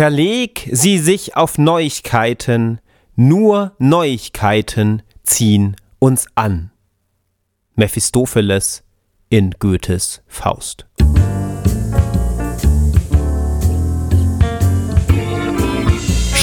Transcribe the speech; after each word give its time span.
Verleg 0.00 0.66
sie 0.72 0.96
sich 0.96 1.36
auf 1.36 1.58
Neuigkeiten, 1.58 2.80
nur 3.16 3.74
Neuigkeiten 3.78 5.02
ziehen 5.24 5.76
uns 5.98 6.26
an. 6.36 6.70
Mephistopheles 7.74 8.82
in 9.28 9.50
Goethes 9.58 10.22
Faust. 10.26 10.86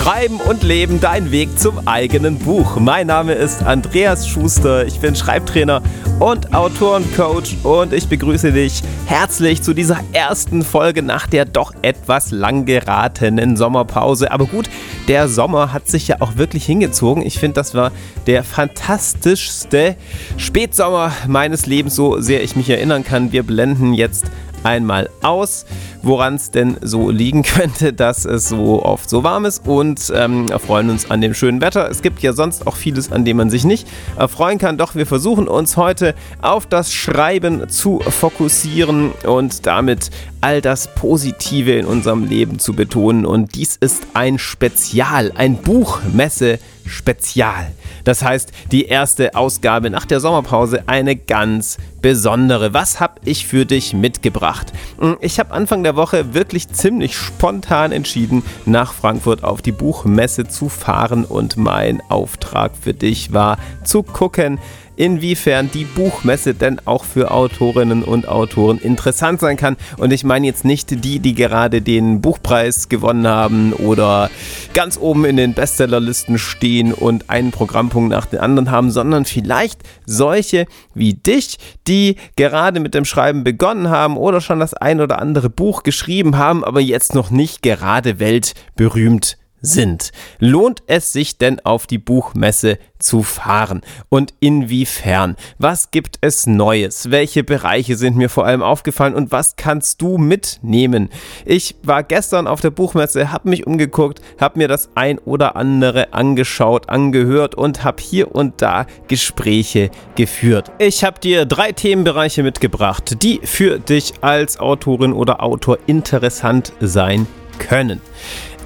Schreiben 0.07 0.39
und 0.39 0.63
Leben, 0.63 1.01
dein 1.01 1.31
Weg 1.31 1.59
zum 1.59 1.85
eigenen 1.85 2.39
Buch. 2.39 2.77
Mein 2.79 3.07
Name 3.07 3.33
ist 3.33 3.61
Andreas 3.61 4.25
Schuster, 4.25 4.87
ich 4.87 5.01
bin 5.01 5.17
Schreibtrainer 5.17 5.81
und 6.21 6.55
Autorencoach 6.55 7.57
und 7.65 7.91
ich 7.91 8.07
begrüße 8.07 8.53
dich 8.53 8.83
herzlich 9.05 9.63
zu 9.63 9.73
dieser 9.73 9.99
ersten 10.13 10.63
Folge 10.63 11.03
nach 11.03 11.27
der 11.27 11.43
doch 11.43 11.73
etwas 11.81 12.31
lang 12.31 12.63
geratenen 12.63 13.57
Sommerpause. 13.57 14.31
Aber 14.31 14.45
gut, 14.45 14.69
der 15.09 15.27
Sommer 15.27 15.73
hat 15.73 15.89
sich 15.89 16.07
ja 16.07 16.21
auch 16.21 16.37
wirklich 16.37 16.65
hingezogen. 16.65 17.21
Ich 17.25 17.37
finde, 17.37 17.55
das 17.55 17.75
war 17.75 17.91
der 18.27 18.45
fantastischste 18.45 19.97
Spätsommer 20.37 21.11
meines 21.27 21.65
Lebens, 21.65 21.95
so 21.95 22.21
sehr 22.21 22.45
ich 22.45 22.55
mich 22.55 22.69
erinnern 22.69 23.03
kann. 23.03 23.33
Wir 23.33 23.43
blenden 23.43 23.93
jetzt 23.93 24.31
einmal 24.63 25.09
aus, 25.21 25.65
woran 26.01 26.35
es 26.35 26.51
denn 26.51 26.77
so 26.81 27.09
liegen 27.09 27.43
könnte, 27.43 27.93
dass 27.93 28.25
es 28.25 28.49
so 28.49 28.83
oft 28.83 29.09
so 29.09 29.23
warm 29.23 29.45
ist 29.45 29.67
und 29.67 30.11
ähm, 30.15 30.47
erfreuen 30.49 30.89
uns 30.89 31.09
an 31.09 31.21
dem 31.21 31.33
schönen 31.33 31.61
Wetter. 31.61 31.89
Es 31.89 32.01
gibt 32.01 32.21
ja 32.21 32.33
sonst 32.33 32.67
auch 32.67 32.75
vieles, 32.75 33.11
an 33.11 33.25
dem 33.25 33.37
man 33.37 33.49
sich 33.49 33.63
nicht 33.63 33.87
erfreuen 34.17 34.57
kann, 34.57 34.77
doch 34.77 34.95
wir 34.95 35.05
versuchen 35.05 35.47
uns 35.47 35.77
heute 35.77 36.15
auf 36.41 36.65
das 36.65 36.93
Schreiben 36.93 37.69
zu 37.69 37.99
fokussieren 37.99 39.11
und 39.25 39.65
damit 39.65 40.09
all 40.47 40.61
das 40.61 40.87
Positive 40.95 41.73
in 41.73 41.85
unserem 41.85 42.23
Leben 42.23 42.57
zu 42.57 42.71
betonen. 42.71 43.25
Und 43.25 43.55
dies 43.55 43.75
ist 43.75 44.07
ein 44.13 44.39
Spezial, 44.39 45.33
ein 45.35 45.57
Buchmesse 45.57 46.59
Spezial. 46.85 47.73
Das 48.05 48.23
heißt, 48.23 48.53
die 48.71 48.85
erste 48.85 49.35
Ausgabe 49.35 49.89
nach 49.89 50.05
der 50.05 50.21
Sommerpause 50.21 50.83
eine 50.87 51.17
ganz 51.17 51.77
besondere. 52.01 52.73
Was 52.73 53.01
habe 53.01 53.19
ich 53.25 53.45
für 53.45 53.65
dich 53.65 53.93
mitgebracht? 53.93 54.71
Hm, 54.99 55.17
ich 55.19 55.37
habe 55.37 55.51
Anfang 55.51 55.83
der 55.83 55.97
Woche 55.97 56.33
wirklich 56.33 56.69
ziemlich 56.69 57.17
spontan 57.17 57.91
entschieden, 57.91 58.41
nach 58.65 58.93
Frankfurt 58.93 59.43
auf 59.43 59.61
die 59.61 59.73
Buchmesse 59.73 60.47
zu 60.47 60.69
fahren 60.69 61.25
und 61.25 61.57
mein 61.57 62.01
Auftrag 62.07 62.71
für 62.79 62.93
dich 62.93 63.33
war 63.33 63.57
zu 63.83 64.01
gucken, 64.01 64.59
inwiefern 64.97 65.69
die 65.73 65.85
Buchmesse 65.85 66.53
denn 66.53 66.81
auch 66.85 67.05
für 67.05 67.31
Autorinnen 67.31 68.03
und 68.03 68.27
Autoren 68.27 68.79
interessant 68.79 69.39
sein 69.39 69.55
kann. 69.55 69.77
Und 69.97 70.11
ich 70.11 70.23
meine 70.23 70.47
jetzt 70.47 70.65
nicht 70.65 71.03
die, 71.03 71.19
die 71.19 71.33
gerade 71.33 71.81
den 71.81 72.19
Buchpreis 72.19 72.89
gewonnen 72.89 73.27
haben 73.27 73.73
oder 73.73 74.29
ganz 74.73 74.97
oben 74.99 75.23
in 75.25 75.37
den 75.37 75.53
Bestsellerlisten 75.53 76.37
stehen 76.37 76.93
und 76.93 77.29
einen 77.29 77.51
Programmpunkt 77.51 78.09
nach 78.09 78.25
dem 78.25 78.41
anderen 78.41 78.71
haben, 78.71 78.91
sondern 78.91 79.25
vielleicht 79.25 79.81
solche 80.05 80.65
wie 80.93 81.13
dich, 81.13 81.57
die 81.87 82.15
gerade 82.35 82.79
mit 82.79 82.93
dem 82.93 83.05
Schreiben 83.05 83.43
begonnen 83.43 83.89
haben 83.89 84.17
oder 84.17 84.41
schon 84.41 84.59
das 84.59 84.73
ein 84.73 84.99
oder 84.99 85.19
andere 85.21 85.49
Buch 85.49 85.83
geschrieben 85.83 86.37
haben, 86.37 86.63
aber 86.63 86.81
jetzt 86.81 87.13
noch 87.13 87.29
nicht 87.29 87.61
gerade 87.61 88.19
weltberühmt 88.19 89.37
sind. 89.61 90.11
Lohnt 90.39 90.83
es 90.87 91.11
sich 91.11 91.37
denn 91.37 91.59
auf 91.65 91.87
die 91.87 91.97
Buchmesse 91.97 92.77
zu 92.99 93.23
fahren? 93.23 93.81
Und 94.09 94.33
inwiefern? 94.39 95.35
Was 95.57 95.91
gibt 95.91 96.17
es 96.21 96.47
Neues? 96.47 97.11
Welche 97.11 97.43
Bereiche 97.43 97.95
sind 97.95 98.17
mir 98.17 98.29
vor 98.29 98.45
allem 98.45 98.61
aufgefallen 98.61 99.15
und 99.15 99.31
was 99.31 99.55
kannst 99.55 100.01
du 100.01 100.17
mitnehmen? 100.17 101.09
Ich 101.45 101.75
war 101.83 102.03
gestern 102.03 102.47
auf 102.47 102.61
der 102.61 102.71
Buchmesse, 102.71 103.31
habe 103.31 103.49
mich 103.49 103.65
umgeguckt, 103.67 104.21
habe 104.39 104.59
mir 104.59 104.67
das 104.67 104.89
ein 104.95 105.19
oder 105.19 105.55
andere 105.55 106.13
angeschaut, 106.13 106.89
angehört 106.89 107.55
und 107.55 107.83
habe 107.83 108.01
hier 108.01 108.33
und 108.33 108.61
da 108.61 108.85
Gespräche 109.07 109.89
geführt. 110.15 110.71
Ich 110.79 111.03
habe 111.03 111.19
dir 111.19 111.45
drei 111.45 111.71
Themenbereiche 111.71 112.43
mitgebracht, 112.43 113.23
die 113.23 113.39
für 113.43 113.79
dich 113.79 114.13
als 114.21 114.59
Autorin 114.59 115.13
oder 115.13 115.43
Autor 115.43 115.79
interessant 115.87 116.73
sein 116.79 117.27
können. 117.57 118.01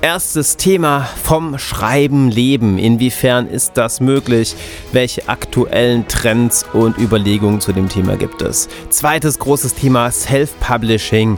Erstes 0.04 0.58
Thema 0.58 1.08
vom 1.24 1.60
Schreiben 1.60 2.32
leben. 2.32 2.80
Inwiefern 2.80 3.48
ist 3.48 3.74
das 3.78 4.00
möglich? 4.00 4.56
Welche 4.92 5.30
aktuellen 5.30 6.08
Trends 6.08 6.66
und 6.74 6.98
Überlegungen 6.98 7.62
zu 7.62 7.72
dem 7.72 7.88
Thema 7.88 8.18
gibt 8.18 8.42
es? 8.42 8.68
Zweites 8.90 9.38
großes 9.38 9.76
Thema 9.76 10.10
Self-Publishing. 10.10 11.38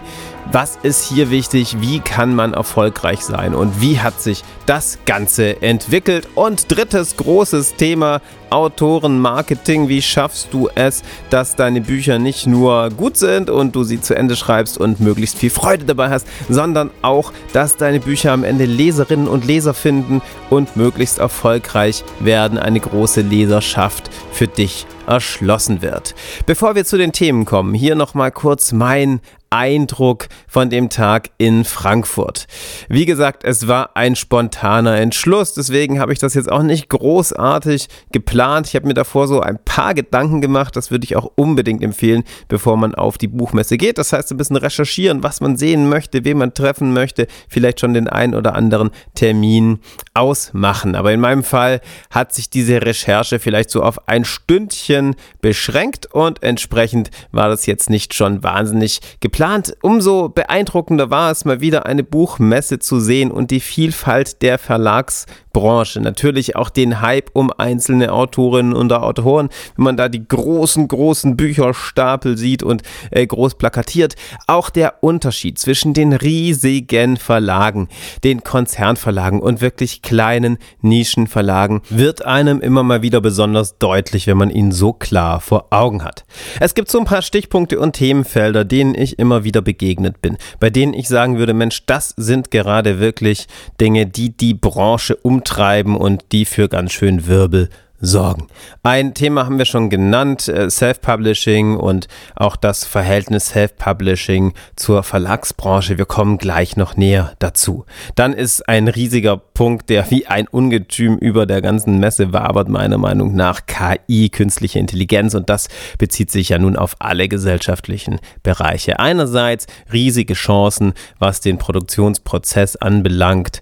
Was 0.52 0.78
ist 0.84 1.08
hier 1.08 1.30
wichtig? 1.32 1.78
Wie 1.80 2.00
kann 2.00 2.36
man 2.36 2.54
erfolgreich 2.54 3.22
sein? 3.22 3.56
Und 3.56 3.82
wie 3.82 4.00
hat 4.00 4.22
sich 4.22 4.44
das 4.66 5.00
Ganze 5.06 5.62
entwickelt? 5.62 6.28
Und 6.36 6.72
drittes 6.72 7.18
großes 7.18 7.76
Thema, 7.76 8.22
Autorenmarketing. 8.50 9.88
Wie 9.90 10.02
schaffst 10.02 10.50
du 10.52 10.70
es, 10.76 11.02
dass 11.30 11.56
deine 11.56 11.82
Bücher 11.82 12.20
nicht 12.20 12.46
nur 12.46 12.90
gut 12.92 13.18
sind 13.18 13.50
und 13.50 13.76
du 13.76 13.84
sie 13.84 14.00
zu 14.00 14.16
Ende 14.16 14.36
schreibst 14.36 14.78
und 14.78 15.00
möglichst 15.00 15.40
viel 15.40 15.50
Freude 15.50 15.86
dabei 15.86 16.10
hast, 16.10 16.28
sondern 16.50 16.92
auch, 17.02 17.34
dass 17.54 17.78
deine 17.78 18.00
Bücher 18.00 18.32
am 18.32 18.44
Ende 18.44 18.66
Leserinnen 18.66 19.28
und 19.28 19.46
Leser 19.46 19.74
finden 19.74 20.22
und 20.52 20.76
möglichst 20.76 21.18
erfolgreich 21.18 22.04
werden, 22.20 22.60
eine 22.60 22.80
große 22.80 23.22
Leserschaft 23.22 24.12
für 24.32 24.48
dich 24.48 24.86
erschlossen 25.08 25.82
wird. 25.82 26.16
Bevor 26.46 26.76
wir 26.76 26.86
zu 26.86 26.98
den 26.98 27.12
Themen 27.12 27.46
kommen, 27.46 27.74
hier 27.74 27.96
nochmal 27.96 28.32
kurz 28.32 28.72
mein 28.72 29.20
Eindruck 29.54 30.30
von 30.48 30.72
dem 30.72 30.90
Tag 30.90 31.30
in 31.38 31.64
Frankfurt. 31.64 32.48
Wie 32.90 33.06
gesagt, 33.06 33.44
es 33.44 33.68
war 33.68 33.96
ein 33.96 34.16
spontaner 34.16 34.98
Entschluss, 34.98 35.54
deswegen 35.54 36.00
habe 36.00 36.12
ich 36.12 36.18
das 36.18 36.34
jetzt 36.34 36.52
auch 36.52 36.64
nicht 36.64 36.90
großartig 36.90 37.88
geplant. 38.12 38.66
Ich 38.66 38.76
habe 38.76 38.88
mir 38.88 38.96
davor 38.96 39.28
so 39.28 39.42
ein 39.42 39.60
paar 39.64 39.94
Gedanken 39.94 40.42
gemacht, 40.42 40.76
das 40.76 40.90
würde 40.90 41.04
ich 41.06 41.16
auch 41.16 41.32
unbedingt 41.36 41.84
empfehlen, 41.84 42.24
bevor 42.48 42.78
man 42.78 42.96
auf 42.96 43.20
die 43.20 43.28
Buchmesse 43.28 43.78
geht. 43.78 44.00
Das 44.00 44.12
heißt, 44.12 44.32
ein 44.32 44.38
bisschen 44.38 44.56
recherchieren, 44.56 45.22
was 45.22 45.40
man 45.40 45.56
sehen 45.56 45.88
möchte, 45.88 46.26
wen 46.26 46.40
man 46.40 46.56
treffen 46.56 46.92
möchte, 46.92 47.28
vielleicht 47.48 47.80
schon 47.80 47.94
den 47.94 48.08
einen 48.08 48.34
oder 48.34 48.56
anderen 48.56 48.90
Termin 49.14 49.82
ausmachen. 50.16 50.96
Aber 50.96 51.14
in 51.14 51.20
meinem 51.20 51.44
Fall 51.44 51.82
hat 52.10 52.34
sich 52.34 52.50
diese 52.50 52.82
Recherche 52.82 53.38
vielleicht 53.38 53.70
so 53.70 53.84
auf 53.84 54.08
ein 54.08 54.26
Stündchen 54.26 55.16
beschränkt 55.42 56.08
und 56.12 56.42
entsprechend 56.42 57.12
war 57.32 57.50
das 57.50 57.68
jetzt 57.68 57.92
nicht 57.92 58.16
schon 58.16 58.42
wahnsinnig 58.42 59.00
geplant 59.20 59.43
geplant. 59.44 59.76
Umso 59.82 60.30
beeindruckender 60.30 61.10
war 61.10 61.30
es, 61.30 61.44
mal 61.44 61.60
wieder 61.60 61.86
eine 61.86 62.04
Buchmesse 62.04 62.80
zu 62.80 63.02
sehen 63.02 63.30
und 63.30 63.52
die 63.52 63.60
Vielfalt 63.60 64.42
der 64.42 64.58
Verlagsbranche. 64.58 66.00
Natürlich 66.00 66.56
auch 66.56 66.70
den 66.70 67.02
Hype 67.02 67.30
um 67.34 67.52
einzelne 67.52 68.14
Autorinnen 68.14 68.74
und 68.74 68.94
Autoren, 68.94 69.50
wenn 69.76 69.84
man 69.84 69.98
da 69.98 70.08
die 70.08 70.26
großen, 70.26 70.88
großen 70.88 71.36
Bücherstapel 71.36 72.38
sieht 72.38 72.64
und 72.64 72.84
äh, 73.12 73.28
groß 73.28 73.56
plakatiert. 73.56 74.16
Auch 74.48 74.70
der 74.70 75.04
Unterschied 75.04 75.60
zwischen 75.60 75.94
den 75.94 76.14
riesigen 76.14 77.18
Verlagen, 77.18 77.90
den 78.24 78.44
Konzernverlagen 78.44 79.42
und 79.42 79.60
wirklich 79.60 80.02
kleinen 80.02 80.58
Nischenverlagen 80.82 81.82
wird 81.90 82.24
einem 82.24 82.62
immer 82.62 82.84
mal 82.84 83.02
wieder 83.02 83.20
besonders 83.20 83.78
deutlich, 83.78 84.26
wenn 84.26 84.38
man 84.38 84.50
ihn 84.50 84.72
so 84.72 84.94
klar 84.94 85.42
vor 85.42 85.68
Augen 85.72 86.06
hat. 86.06 86.24
Es 86.62 86.76
gibt 86.76 86.90
so 86.90 87.00
ein 87.00 87.06
paar 87.06 87.22
Stichpunkte 87.22 87.78
und 87.78 87.94
Themenfelder, 87.94 88.64
denen 88.64 88.96
ich 88.96 89.20
immer 89.20 89.33
immer 89.34 89.44
wieder 89.44 89.62
begegnet 89.62 90.22
bin, 90.22 90.38
bei 90.60 90.70
denen 90.70 90.94
ich 90.94 91.08
sagen 91.08 91.38
würde, 91.38 91.54
Mensch, 91.54 91.86
das 91.88 92.10
sind 92.18 92.52
gerade 92.52 93.00
wirklich 93.00 93.48
Dinge, 93.82 94.06
die 94.06 94.30
die 94.30 94.54
Branche 94.54 95.16
umtreiben 95.16 95.96
und 95.96 96.26
die 96.32 96.46
für 96.46 96.70
ganz 96.70 96.92
schön 96.94 97.26
Wirbel 97.26 97.70
sorgen. 98.04 98.48
Ein 98.84 99.14
Thema 99.14 99.46
haben 99.46 99.58
wir 99.58 99.66
schon 99.66 99.90
genannt, 99.90 100.48
äh, 100.50 100.70
Self-Publishing 100.70 101.78
und 101.78 102.08
auch 102.36 102.58
das 102.58 102.84
Verhältnis 102.84 103.48
Self-Publishing 103.48 104.54
zur 104.76 105.04
Verlagsbranche. 105.04 105.98
Wir 105.98 106.06
kommen 106.06 106.38
gleich 106.38 106.76
noch 106.76 106.98
näher 106.98 107.34
dazu. 107.40 107.86
Dann 108.16 108.34
ist 108.34 108.68
ein 108.68 108.90
riesiger 108.90 109.38
Punkt, 109.38 109.90
der 109.90 110.12
wie 110.12 110.28
ein 110.28 110.48
Ungetüm 110.50 111.18
über 111.18 111.46
der 111.46 111.62
ganzen 111.62 112.00
Messe 112.00 112.34
wabert, 112.34 112.68
meiner 112.68 112.98
Meinung 112.98 113.36
nach 113.36 113.62
KI, 113.66 114.30
künstliche 114.30 114.80
Intelligenz. 114.80 115.34
Und 115.34 115.50
das 115.50 115.70
bezieht 115.98 116.30
sich 116.30 116.50
ja 116.50 116.60
nun 116.60 116.76
auf 116.76 116.98
alle 117.00 117.30
gesellschaftlichen 117.30 118.20
Bereiche. 118.44 119.00
Einerseits 119.00 119.66
riesige 119.92 120.34
Chancen, 120.34 120.94
was 121.20 121.40
den 121.40 121.58
Produktionsprozess 121.58 122.76
anbelangt. 122.76 123.62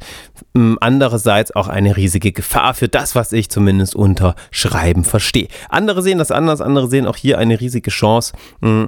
Andererseits 0.54 1.56
auch 1.56 1.70
eine 1.70 1.96
riesige 1.96 2.34
Gefahr 2.34 2.74
für 2.74 2.90
das, 2.90 3.16
was 3.16 3.32
ich 3.32 3.50
zumindest 3.50 3.96
unter 3.96 4.36
Schreiben 4.52 5.06
verstehe. 5.06 5.48
Andere 5.70 6.02
sehen 6.02 6.18
das 6.18 6.30
anders, 6.30 6.60
andere 6.60 6.90
sehen 6.90 7.08
auch 7.08 7.16
hier 7.16 7.38
eine 7.38 7.62
riesige 7.62 7.90
Chance. 7.90 8.34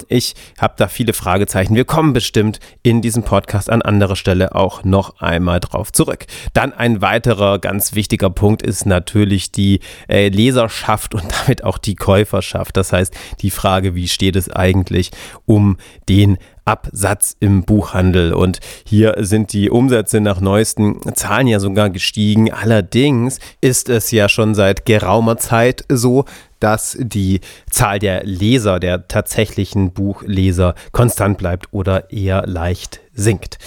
Ich 0.09 0.33
habe 0.59 0.73
da 0.75 0.89
viele 0.89 1.13
Fragezeichen. 1.13 1.75
Wir 1.75 1.85
kommen 1.85 2.11
bestimmt 2.11 2.59
in 2.81 3.01
diesem 3.01 3.23
Podcast 3.23 3.69
an 3.69 3.81
anderer 3.81 4.17
Stelle 4.17 4.55
auch 4.55 4.83
noch 4.83 5.21
einmal 5.21 5.61
drauf 5.61 5.93
zurück. 5.93 6.25
Dann 6.51 6.73
ein 6.73 7.01
weiterer 7.01 7.59
ganz 7.59 7.95
wichtiger 7.95 8.29
Punkt 8.29 8.61
ist 8.61 8.85
natürlich 8.85 9.53
die 9.53 9.79
äh, 10.09 10.27
Leserschaft 10.27 11.15
und 11.15 11.23
damit 11.45 11.63
auch 11.63 11.77
die 11.77 11.95
Käuferschaft. 11.95 12.75
Das 12.75 12.91
heißt, 12.91 13.15
die 13.39 13.51
Frage, 13.51 13.95
wie 13.95 14.09
steht 14.09 14.35
es 14.35 14.49
eigentlich 14.49 15.11
um 15.45 15.77
den 16.09 16.37
Absatz 16.65 17.35
im 17.39 17.63
Buchhandel. 17.63 18.33
Und 18.33 18.59
hier 18.85 19.15
sind 19.19 19.53
die 19.53 19.69
Umsätze 19.69 20.21
nach 20.21 20.41
neuesten 20.41 20.99
Zahlen 21.15 21.47
ja 21.47 21.59
sogar 21.59 21.89
gestiegen. 21.89 22.51
Allerdings 22.51 23.39
ist 23.61 23.89
es 23.89 24.11
ja 24.11 24.29
schon 24.29 24.55
seit 24.55 24.85
geraumer 24.85 25.37
Zeit 25.37 25.85
so, 25.89 26.25
dass 26.63 26.97
die 26.97 27.41
Zahl 27.69 27.99
der 27.99 28.23
Leser, 28.23 28.79
der 28.79 29.07
tatsächlichen 29.09 29.91
Buchleser 29.91 30.75
konstant 30.93 31.37
bleibt 31.37 31.67
oder 31.71 32.09
eher 32.09 32.47
leicht 32.47 33.01
sinkt. 33.13 33.59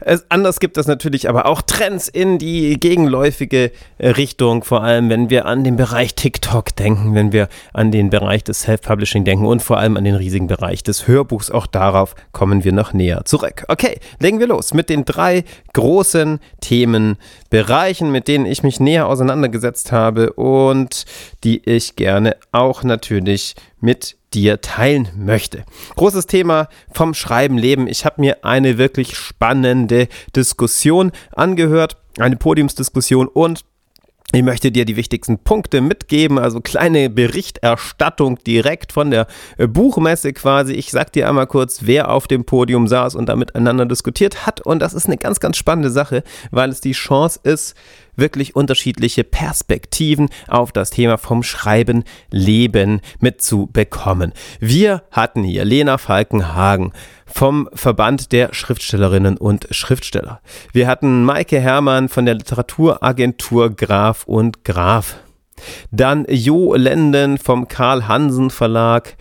Es, 0.00 0.26
anders 0.28 0.60
gibt 0.60 0.76
es 0.76 0.86
natürlich 0.86 1.28
aber 1.28 1.46
auch 1.46 1.62
Trends 1.62 2.08
in 2.08 2.38
die 2.38 2.78
gegenläufige 2.78 3.70
äh, 3.98 4.08
Richtung, 4.10 4.62
vor 4.62 4.82
allem 4.82 5.08
wenn 5.08 5.30
wir 5.30 5.46
an 5.46 5.64
den 5.64 5.76
Bereich 5.76 6.14
TikTok 6.14 6.76
denken, 6.76 7.14
wenn 7.14 7.32
wir 7.32 7.48
an 7.72 7.90
den 7.92 8.10
Bereich 8.10 8.44
des 8.44 8.62
Self-Publishing 8.62 9.24
denken 9.24 9.46
und 9.46 9.62
vor 9.62 9.78
allem 9.78 9.96
an 9.96 10.04
den 10.04 10.14
riesigen 10.14 10.48
Bereich 10.48 10.82
des 10.82 11.06
Hörbuchs. 11.06 11.50
Auch 11.50 11.66
darauf 11.66 12.14
kommen 12.32 12.64
wir 12.64 12.72
noch 12.72 12.92
näher 12.92 13.24
zurück. 13.24 13.64
Okay, 13.68 13.98
legen 14.18 14.38
wir 14.38 14.48
los 14.48 14.74
mit 14.74 14.90
den 14.90 15.04
drei 15.04 15.44
großen 15.72 16.38
Themenbereichen, 17.50 18.10
mit 18.10 18.28
denen 18.28 18.46
ich 18.46 18.62
mich 18.62 18.80
näher 18.80 19.08
auseinandergesetzt 19.08 19.92
habe 19.92 20.32
und 20.32 21.04
die 21.44 21.62
ich 21.68 21.96
gerne 21.96 22.36
auch 22.52 22.84
natürlich 22.84 23.56
mit 23.80 24.16
dir 24.32 24.60
teilen 24.60 25.08
möchte. 25.16 25.64
Großes 25.96 26.26
Thema 26.26 26.68
vom 26.92 27.14
Schreiben 27.14 27.58
leben. 27.58 27.88
Ich 27.88 28.04
habe 28.04 28.20
mir 28.20 28.44
eine 28.44 28.78
wirklich 28.78 29.16
spannende 29.16 30.06
Diskussion 30.36 31.10
angehört, 31.32 31.96
eine 32.18 32.36
Podiumsdiskussion 32.36 33.26
und 33.26 33.64
ich 34.32 34.42
möchte 34.44 34.70
dir 34.70 34.84
die 34.84 34.96
wichtigsten 34.96 35.38
Punkte 35.38 35.80
mitgeben, 35.80 36.38
also 36.38 36.60
kleine 36.60 37.10
Berichterstattung 37.10 38.38
direkt 38.46 38.92
von 38.92 39.10
der 39.10 39.26
äh, 39.58 39.66
Buchmesse 39.66 40.32
quasi. 40.32 40.74
Ich 40.74 40.92
sag 40.92 41.12
dir 41.12 41.28
einmal 41.28 41.48
kurz, 41.48 41.80
wer 41.82 42.10
auf 42.10 42.28
dem 42.28 42.44
Podium 42.44 42.86
saß 42.86 43.16
und 43.16 43.28
da 43.28 43.34
miteinander 43.34 43.86
diskutiert 43.86 44.46
hat. 44.46 44.60
Und 44.60 44.78
das 44.80 44.94
ist 44.94 45.06
eine 45.06 45.16
ganz, 45.16 45.40
ganz 45.40 45.56
spannende 45.56 45.90
Sache, 45.90 46.22
weil 46.52 46.70
es 46.70 46.80
die 46.80 46.92
Chance 46.92 47.40
ist, 47.42 47.74
wirklich 48.20 48.54
unterschiedliche 48.54 49.24
Perspektiven 49.24 50.28
auf 50.48 50.72
das 50.72 50.90
Thema 50.90 51.18
vom 51.18 51.42
Schreiben, 51.42 52.04
Leben 52.30 53.00
mitzubekommen. 53.18 54.32
Wir 54.60 55.02
hatten 55.10 55.42
hier 55.42 55.64
Lena 55.64 55.98
Falkenhagen 55.98 56.92
vom 57.26 57.68
Verband 57.72 58.32
der 58.32 58.54
Schriftstellerinnen 58.54 59.36
und 59.36 59.66
Schriftsteller. 59.70 60.40
Wir 60.72 60.86
hatten 60.86 61.24
Maike 61.24 61.60
Hermann 61.60 62.08
von 62.08 62.26
der 62.26 62.34
Literaturagentur 62.34 63.70
Graf 63.70 64.24
und 64.24 64.64
Graf. 64.64 65.16
Dann 65.90 66.26
Jo 66.28 66.74
Lenden 66.74 67.38
vom 67.38 67.68
Karl 67.68 68.08
Hansen 68.08 68.50
Verlag, 68.50 69.16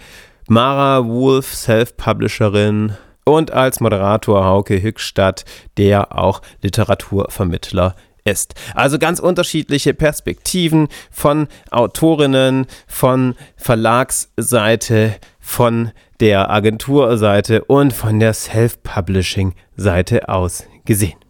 Mara 0.47 1.05
Wolf, 1.05 1.53
Self-Publisherin 1.53 2.93
und 3.25 3.51
als 3.51 3.79
Moderator 3.79 4.45
Hauke 4.45 4.81
Hückstadt, 4.81 5.45
der 5.77 6.17
auch 6.17 6.41
Literaturvermittler 6.63 7.95
ist. 8.29 8.55
Also 8.73 8.99
ganz 8.99 9.19
unterschiedliche 9.19 9.93
Perspektiven 9.93 10.87
von 11.11 11.47
Autorinnen, 11.71 12.67
von 12.87 13.35
Verlagsseite, 13.55 15.15
von 15.39 15.91
der 16.19 16.49
Agenturseite 16.49 17.63
und 17.65 17.93
von 17.93 18.19
der 18.19 18.33
Self-Publishing-Seite 18.33 20.29
aus 20.29 20.65
gesehen. 20.85 21.28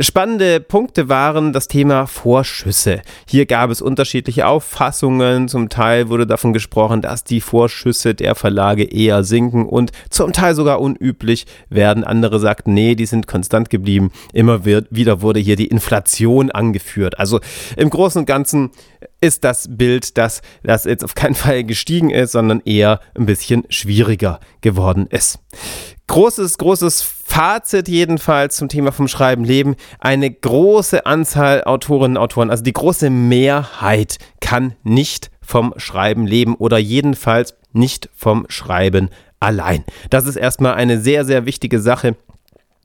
Spannende 0.00 0.60
Punkte 0.60 1.08
waren 1.08 1.52
das 1.52 1.68
Thema 1.68 2.06
Vorschüsse. 2.06 3.02
Hier 3.28 3.46
gab 3.46 3.70
es 3.70 3.80
unterschiedliche 3.80 4.46
Auffassungen. 4.46 5.48
Zum 5.48 5.68
Teil 5.68 6.08
wurde 6.08 6.26
davon 6.26 6.52
gesprochen, 6.52 7.00
dass 7.02 7.24
die 7.24 7.40
Vorschüsse 7.40 8.14
der 8.14 8.34
Verlage 8.34 8.84
eher 8.84 9.22
sinken 9.24 9.66
und 9.66 9.92
zum 10.10 10.32
Teil 10.32 10.54
sogar 10.54 10.80
unüblich 10.80 11.46
werden. 11.68 12.04
Andere 12.04 12.40
sagten, 12.40 12.74
nee, 12.74 12.94
die 12.94 13.06
sind 13.06 13.26
konstant 13.26 13.70
geblieben. 13.70 14.10
Immer 14.32 14.64
wieder 14.64 15.22
wurde 15.22 15.40
hier 15.40 15.56
die 15.56 15.66
Inflation 15.68 16.50
angeführt. 16.50 17.18
Also 17.18 17.40
im 17.76 17.90
Großen 17.90 18.20
und 18.20 18.26
Ganzen 18.26 18.70
ist 19.20 19.44
das 19.44 19.68
Bild, 19.70 20.18
dass 20.18 20.42
das 20.62 20.84
jetzt 20.84 21.04
auf 21.04 21.14
keinen 21.14 21.34
Fall 21.34 21.64
gestiegen 21.64 22.10
ist, 22.10 22.32
sondern 22.32 22.60
eher 22.64 23.00
ein 23.14 23.26
bisschen 23.26 23.64
schwieriger 23.68 24.40
geworden 24.60 25.06
ist. 25.08 25.38
Großes, 26.06 26.58
großes 26.58 27.00
Fazit 27.26 27.88
jedenfalls 27.88 28.56
zum 28.56 28.68
Thema 28.68 28.92
vom 28.92 29.08
Schreiben 29.08 29.44
leben. 29.44 29.76
Eine 29.98 30.30
große 30.30 31.06
Anzahl 31.06 31.64
Autorinnen 31.64 32.16
und 32.16 32.22
Autoren, 32.22 32.50
also 32.50 32.62
die 32.62 32.72
große 32.72 33.10
Mehrheit 33.10 34.18
kann 34.40 34.74
nicht 34.82 35.30
vom 35.40 35.74
Schreiben 35.76 36.26
leben 36.26 36.54
oder 36.54 36.78
jedenfalls 36.78 37.56
nicht 37.72 38.08
vom 38.14 38.46
Schreiben 38.48 39.08
allein. 39.40 39.84
Das 40.10 40.26
ist 40.26 40.36
erstmal 40.36 40.74
eine 40.74 41.00
sehr, 41.00 41.24
sehr 41.24 41.46
wichtige 41.46 41.80
Sache 41.80 42.16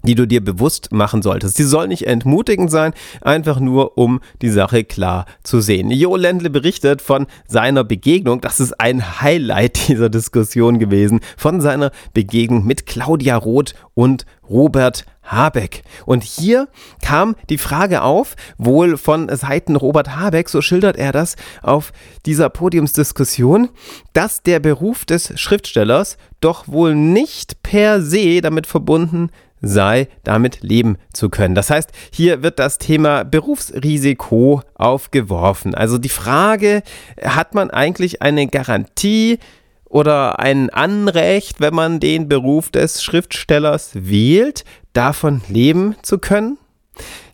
die 0.04 0.16
du 0.16 0.26
dir 0.26 0.44
bewusst 0.44 0.92
machen 0.92 1.22
solltest. 1.22 1.58
Sie 1.58 1.64
soll 1.64 1.88
nicht 1.88 2.08
entmutigend 2.08 2.72
sein, 2.72 2.94
einfach 3.22 3.60
nur 3.60 3.98
um 3.98 4.22
die 4.42 4.50
Sache 4.50 4.84
klar 4.84 5.26
zu 5.44 5.62
sehen. 5.62 5.92
Jo 5.92 6.16
Ländle 6.16 6.50
berichtet 6.50 7.02
von 7.02 7.28
seiner 7.48 7.84
Begegnung, 7.84 8.42
das 8.42 8.60
ist 8.60 8.80
ein 8.80 9.22
Highlight 9.22 9.80
dieser 9.88 10.10
Diskussion 10.10 10.80
gewesen, 10.80 11.20
von 11.38 11.62
seiner 11.62 11.92
Begegnung 12.14 12.66
mit 12.66 12.86
Claudia 12.86 13.36
Roth 13.36 13.74
und 13.94 14.26
Robert 14.50 15.06
Habeck. 15.30 15.84
Und 16.06 16.24
hier 16.24 16.68
kam 17.04 17.36
die 17.50 17.58
Frage 17.58 18.02
auf, 18.02 18.36
wohl 18.58 18.98
von 18.98 19.30
Seiten 19.36 19.76
Robert 19.76 20.16
Habeck, 20.16 20.50
so 20.50 20.62
schildert 20.62 20.98
er 20.98 21.12
das 21.12 21.36
auf 21.62 21.92
dieser 22.26 22.50
Podiumsdiskussion, 22.50 23.70
dass 24.14 24.42
der 24.42 24.60
Beruf 24.60 25.06
des 25.06 25.40
Schriftstellers 25.40 26.18
doch 26.42 26.68
wohl 26.68 26.96
nicht 26.96 27.62
per 27.62 28.02
se 28.02 28.42
damit 28.42 28.66
verbunden 28.66 29.30
sei, 29.62 30.08
damit 30.24 30.62
leben 30.62 30.98
zu 31.14 31.30
können. 31.30 31.56
Das 31.56 31.70
heißt, 31.70 31.92
hier 32.12 32.44
wird 32.44 32.60
das 32.60 32.78
Thema 32.78 33.24
Berufsrisiko 33.24 34.62
aufgeworfen. 34.76 35.76
Also 35.76 35.98
die 35.98 36.10
Frage, 36.10 36.84
hat 37.22 37.56
man 37.56 37.70
eigentlich 37.70 38.22
eine 38.22 38.48
Garantie 38.48 39.40
oder 39.86 40.40
ein 40.40 40.70
Anrecht, 40.70 41.60
wenn 41.60 41.74
man 41.74 42.00
den 42.00 42.30
Beruf 42.30 42.70
des 42.70 43.04
Schriftstellers 43.04 43.92
wählt, 43.94 44.64
davon 44.94 45.42
leben 45.48 45.96
zu 46.04 46.20
können? 46.20 46.58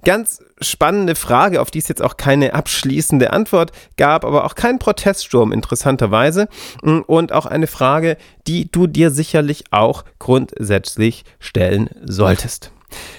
Ganz 0.04 0.42
spannende 0.62 1.16
Frage, 1.16 1.62
auf 1.62 1.72
die 1.72 1.80
es 1.80 1.88
jetzt 1.88 2.02
auch 2.02 2.18
keine 2.18 2.54
abschließende 2.54 3.32
Antwort 3.34 3.72
gab, 3.98 4.24
aber 4.24 4.46
auch 4.46 4.56
kein 4.56 4.80
Proteststurm 4.80 5.52
interessanterweise. 5.52 6.48
Mm, 6.82 7.00
und 7.00 7.32
auch 7.32 7.46
eine 7.46 7.68
Frage, 7.68 8.18
die 8.48 8.72
du 8.72 8.88
dir 8.88 9.12
sicherlich 9.12 9.66
auch 9.72 10.04
grundsätzlich 10.20 11.24
stellen 11.40 11.90
solltest. 12.04 12.72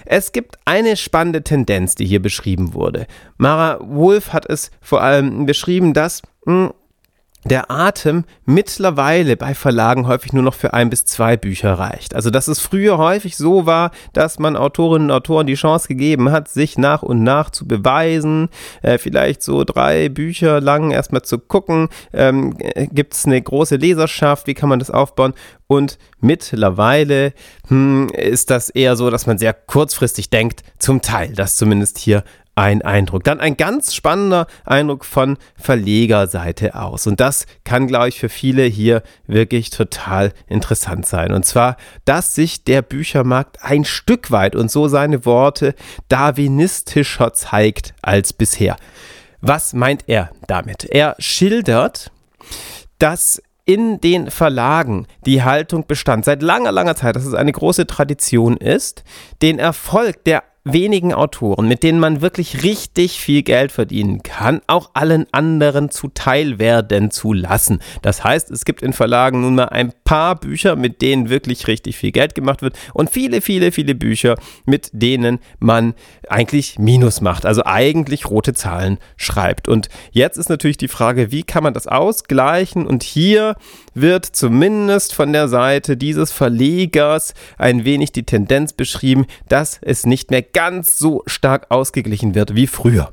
Es 0.06 0.32
gibt 0.32 0.56
eine 0.64 0.96
spannende 0.96 1.42
Tendenz, 1.42 1.94
die 1.94 2.06
hier 2.06 2.22
beschrieben 2.22 2.72
wurde. 2.72 3.06
Mara 3.36 3.78
Wolf 3.82 4.32
hat 4.32 4.48
es 4.48 4.70
vor 4.80 5.02
allem 5.02 5.44
beschrieben, 5.46 5.92
dass 5.92 6.22
mh, 6.46 6.68
mm, 6.68 6.74
der 7.48 7.70
Atem 7.70 8.24
mittlerweile 8.44 9.36
bei 9.36 9.54
Verlagen 9.54 10.06
häufig 10.06 10.32
nur 10.32 10.42
noch 10.42 10.54
für 10.54 10.74
ein 10.74 10.90
bis 10.90 11.04
zwei 11.04 11.36
Bücher 11.36 11.74
reicht. 11.74 12.14
Also 12.14 12.30
dass 12.30 12.48
es 12.48 12.58
früher 12.58 12.98
häufig 12.98 13.36
so 13.36 13.66
war, 13.66 13.92
dass 14.12 14.38
man 14.38 14.56
Autorinnen 14.56 15.10
und 15.10 15.16
Autoren 15.16 15.46
die 15.46 15.54
Chance 15.54 15.88
gegeben 15.88 16.32
hat, 16.32 16.48
sich 16.48 16.76
nach 16.76 17.02
und 17.02 17.22
nach 17.22 17.50
zu 17.50 17.66
beweisen, 17.68 18.48
äh, 18.82 18.98
vielleicht 18.98 19.42
so 19.42 19.64
drei 19.64 20.08
Bücher 20.08 20.60
lang 20.60 20.90
erstmal 20.90 21.22
zu 21.22 21.38
gucken, 21.38 21.88
ähm, 22.12 22.56
gibt 22.92 23.14
es 23.14 23.26
eine 23.26 23.40
große 23.40 23.76
Leserschaft, 23.76 24.46
wie 24.46 24.54
kann 24.54 24.68
man 24.68 24.78
das 24.78 24.90
aufbauen 24.90 25.34
und 25.68 25.98
mittlerweile 26.20 27.32
hm, 27.68 28.08
ist 28.08 28.50
das 28.50 28.70
eher 28.70 28.96
so, 28.96 29.10
dass 29.10 29.26
man 29.26 29.38
sehr 29.38 29.52
kurzfristig 29.52 30.30
denkt, 30.30 30.62
zum 30.78 31.02
Teil, 31.02 31.32
das 31.32 31.56
zumindest 31.56 31.98
hier 31.98 32.24
ein 32.56 32.82
Eindruck. 32.82 33.22
Dann 33.22 33.38
ein 33.38 33.56
ganz 33.56 33.94
spannender 33.94 34.46
Eindruck 34.64 35.04
von 35.04 35.36
Verlegerseite 35.56 36.74
aus. 36.74 37.06
Und 37.06 37.20
das 37.20 37.46
kann, 37.64 37.86
glaube 37.86 38.08
ich, 38.08 38.18
für 38.18 38.30
viele 38.30 38.64
hier 38.64 39.02
wirklich 39.26 39.70
total 39.70 40.32
interessant 40.48 41.06
sein. 41.06 41.32
Und 41.32 41.44
zwar, 41.44 41.76
dass 42.06 42.34
sich 42.34 42.64
der 42.64 42.82
Büchermarkt 42.82 43.62
ein 43.62 43.84
Stück 43.84 44.30
weit 44.30 44.56
und 44.56 44.70
so 44.70 44.88
seine 44.88 45.24
Worte 45.24 45.74
darwinistischer 46.08 47.34
zeigt 47.34 47.94
als 48.02 48.32
bisher. 48.32 48.76
Was 49.42 49.74
meint 49.74 50.04
er 50.06 50.30
damit? 50.46 50.84
Er 50.84 51.14
schildert, 51.18 52.10
dass 52.98 53.42
in 53.66 54.00
den 54.00 54.30
Verlagen 54.30 55.06
die 55.26 55.42
Haltung 55.42 55.86
bestand, 55.86 56.24
seit 56.24 56.40
langer, 56.40 56.72
langer 56.72 56.94
Zeit, 56.94 57.16
dass 57.16 57.26
es 57.26 57.34
eine 57.34 57.52
große 57.52 57.86
Tradition 57.86 58.56
ist, 58.56 59.04
den 59.42 59.58
Erfolg 59.58 60.24
der 60.24 60.44
wenigen 60.66 61.14
Autoren, 61.14 61.68
mit 61.68 61.84
denen 61.84 62.00
man 62.00 62.20
wirklich 62.20 62.64
richtig 62.64 63.20
viel 63.20 63.42
Geld 63.42 63.70
verdienen 63.70 64.22
kann, 64.24 64.60
auch 64.66 64.90
allen 64.94 65.26
anderen 65.30 65.90
zuteil 65.90 66.58
werden 66.58 67.12
zu 67.12 67.32
lassen. 67.32 67.80
Das 68.02 68.24
heißt, 68.24 68.50
es 68.50 68.64
gibt 68.64 68.82
in 68.82 68.92
Verlagen 68.92 69.40
nun 69.42 69.54
mal 69.54 69.68
ein 69.68 69.92
paar 70.04 70.34
Bücher, 70.34 70.74
mit 70.74 71.02
denen 71.02 71.30
wirklich 71.30 71.68
richtig 71.68 71.96
viel 71.96 72.10
Geld 72.10 72.34
gemacht 72.34 72.62
wird 72.62 72.76
und 72.94 73.10
viele, 73.10 73.40
viele, 73.40 73.70
viele 73.70 73.94
Bücher, 73.94 74.34
mit 74.64 74.90
denen 74.92 75.38
man 75.60 75.94
eigentlich 76.28 76.78
Minus 76.78 77.20
macht, 77.20 77.46
also 77.46 77.62
eigentlich 77.64 78.28
rote 78.28 78.52
Zahlen 78.52 78.98
schreibt. 79.16 79.68
Und 79.68 79.88
jetzt 80.10 80.36
ist 80.36 80.48
natürlich 80.48 80.78
die 80.78 80.88
Frage, 80.88 81.30
wie 81.30 81.44
kann 81.44 81.62
man 81.62 81.74
das 81.74 81.86
ausgleichen? 81.86 82.86
Und 82.86 83.04
hier 83.04 83.54
wird 83.94 84.26
zumindest 84.26 85.14
von 85.14 85.32
der 85.32 85.46
Seite 85.48 85.96
dieses 85.96 86.32
Verlegers 86.32 87.34
ein 87.56 87.84
wenig 87.84 88.10
die 88.10 88.24
Tendenz 88.24 88.72
beschrieben, 88.72 89.26
dass 89.48 89.78
es 89.80 90.06
nicht 90.06 90.30
mehr 90.30 90.42
ganz 90.56 90.98
so 90.98 91.22
stark 91.26 91.66
ausgeglichen 91.68 92.34
wird 92.34 92.54
wie 92.54 92.66
früher. 92.66 93.12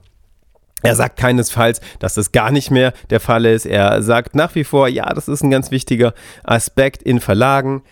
Er 0.82 0.96
sagt 0.96 1.18
keinesfalls, 1.18 1.82
dass 2.00 2.14
das 2.14 2.32
gar 2.32 2.52
nicht 2.52 2.72
mehr 2.72 2.94
der 3.10 3.20
Fall 3.20 3.44
ist. 3.46 3.66
Er 3.66 4.02
sagt 4.02 4.34
nach 4.34 4.56
wie 4.56 4.64
vor, 4.64 4.88
ja, 4.88 5.14
das 5.14 5.28
ist 5.28 5.44
ein 5.44 5.52
ganz 5.52 5.70
wichtiger 5.70 6.14
Aspekt 6.46 7.04
in 7.04 7.20
Verlagen. 7.20 7.84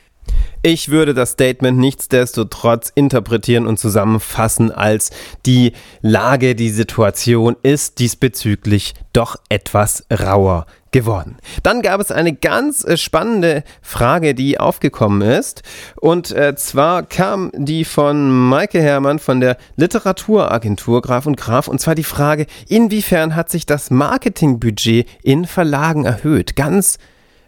Ich 0.62 0.88
würde 0.88 1.14
das 1.14 1.32
Statement 1.32 1.78
nichtsdestotrotz 1.80 2.94
interpretieren 2.96 3.68
und 3.68 3.78
zusammenfassen 3.78 4.72
als 4.72 5.12
die 5.46 5.74
Lage, 6.00 6.56
die 6.56 6.70
Situation 6.70 7.58
ist 7.62 8.00
diesbezüglich 8.00 8.94
doch 9.12 9.36
etwas 9.50 10.06
rauer 10.10 10.66
geworden. 10.92 11.38
Dann 11.64 11.82
gab 11.82 12.02
es 12.02 12.12
eine 12.12 12.34
ganz 12.34 12.84
äh, 12.84 12.98
spannende 12.98 13.64
Frage, 13.82 14.36
die 14.36 14.60
aufgekommen 14.60 15.22
ist. 15.22 15.64
Und 16.00 16.32
äh, 16.32 16.56
zwar 16.56 17.04
kam 17.04 17.52
die 17.54 17.86
von 17.86 18.50
Maike 18.50 18.82
Herrmann 18.82 19.20
von 19.20 19.40
der 19.40 19.58
Literaturagentur 19.76 21.02
Graf 21.02 21.26
und 21.26 21.38
Graf. 21.38 21.68
Und 21.68 21.80
zwar 21.80 21.96
die 21.96 22.04
Frage, 22.04 22.46
inwiefern 22.68 23.36
hat 23.36 23.50
sich 23.50 23.66
das 23.66 23.90
Marketingbudget 23.90 25.08
in 25.24 25.46
Verlagen 25.46 26.06
erhöht? 26.06 26.56
Ganz 26.56 26.98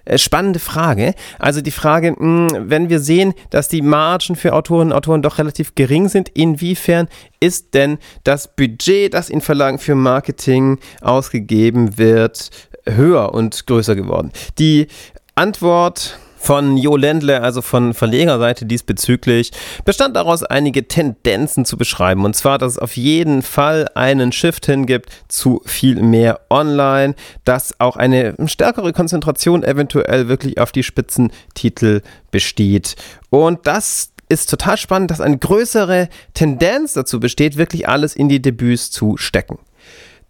äh, 0.06 0.18
spannende 0.18 0.60
Frage. 0.60 1.14
Also 1.40 1.62
die 1.62 1.72
Frage, 1.72 2.16
hm, 2.18 2.50
wenn 2.70 2.90
wir 2.90 3.00
sehen, 3.00 3.34
dass 3.50 3.70
die 3.70 3.82
Margen 3.82 4.36
für 4.36 4.54
Autorinnen 4.54 4.92
und 4.92 4.98
Autoren 4.98 5.22
doch 5.22 5.38
relativ 5.38 5.76
gering 5.76 6.10
sind, 6.10 6.30
inwiefern 6.30 7.08
ist 7.40 7.74
denn 7.74 7.98
das 8.24 8.54
Budget, 8.54 9.14
das 9.14 9.30
in 9.30 9.40
Verlagen 9.42 9.80
für 9.80 9.96
Marketing 9.96 10.80
ausgegeben 11.02 11.98
wird, 11.98 12.50
höher 12.86 13.34
und 13.34 13.66
größer 13.68 13.96
geworden? 13.96 14.32
Die 14.60 14.88
Antwort 15.36 16.18
von 16.44 16.76
Jo 16.76 16.98
Ländle, 16.98 17.42
also 17.42 17.62
von 17.62 17.94
Verlegerseite 17.94 18.66
diesbezüglich, 18.66 19.52
bestand 19.86 20.16
daraus 20.18 20.44
einige 20.44 20.88
Tendenzen 20.90 21.64
zu 21.64 21.78
beschreiben. 21.78 22.26
Und 22.26 22.36
zwar, 22.36 22.58
dass 22.58 22.74
es 22.74 22.80
auf 22.80 22.98
jeden 22.98 23.42
Fall 23.42 23.88
einen 23.96 24.34
Shift 24.34 24.66
hingibt 24.66 25.10
zu 25.30 25.62
viel 25.66 26.02
mehr 26.02 26.42
online, 26.50 27.16
dass 27.46 27.80
auch 27.80 27.96
eine 27.96 28.36
stärkere 28.46 28.92
Konzentration 28.92 29.64
eventuell 29.64 30.28
wirklich 30.28 30.60
auf 30.60 30.74
die 30.74 30.84
Spitzentitel 30.84 32.02
besteht. 32.30 32.98
Und 33.30 33.66
das 33.66 34.10
ist 34.28 34.50
total 34.50 34.78
spannend, 34.78 35.12
dass 35.12 35.22
eine 35.22 35.38
größere 35.38 36.10
Tendenz 36.34 36.94
dazu 36.94 37.22
besteht, 37.22 37.56
wirklich 37.56 37.88
alles 37.88 38.16
in 38.16 38.28
die 38.28 38.42
Debüts 38.42 38.92
zu 38.92 39.16
stecken. 39.16 39.60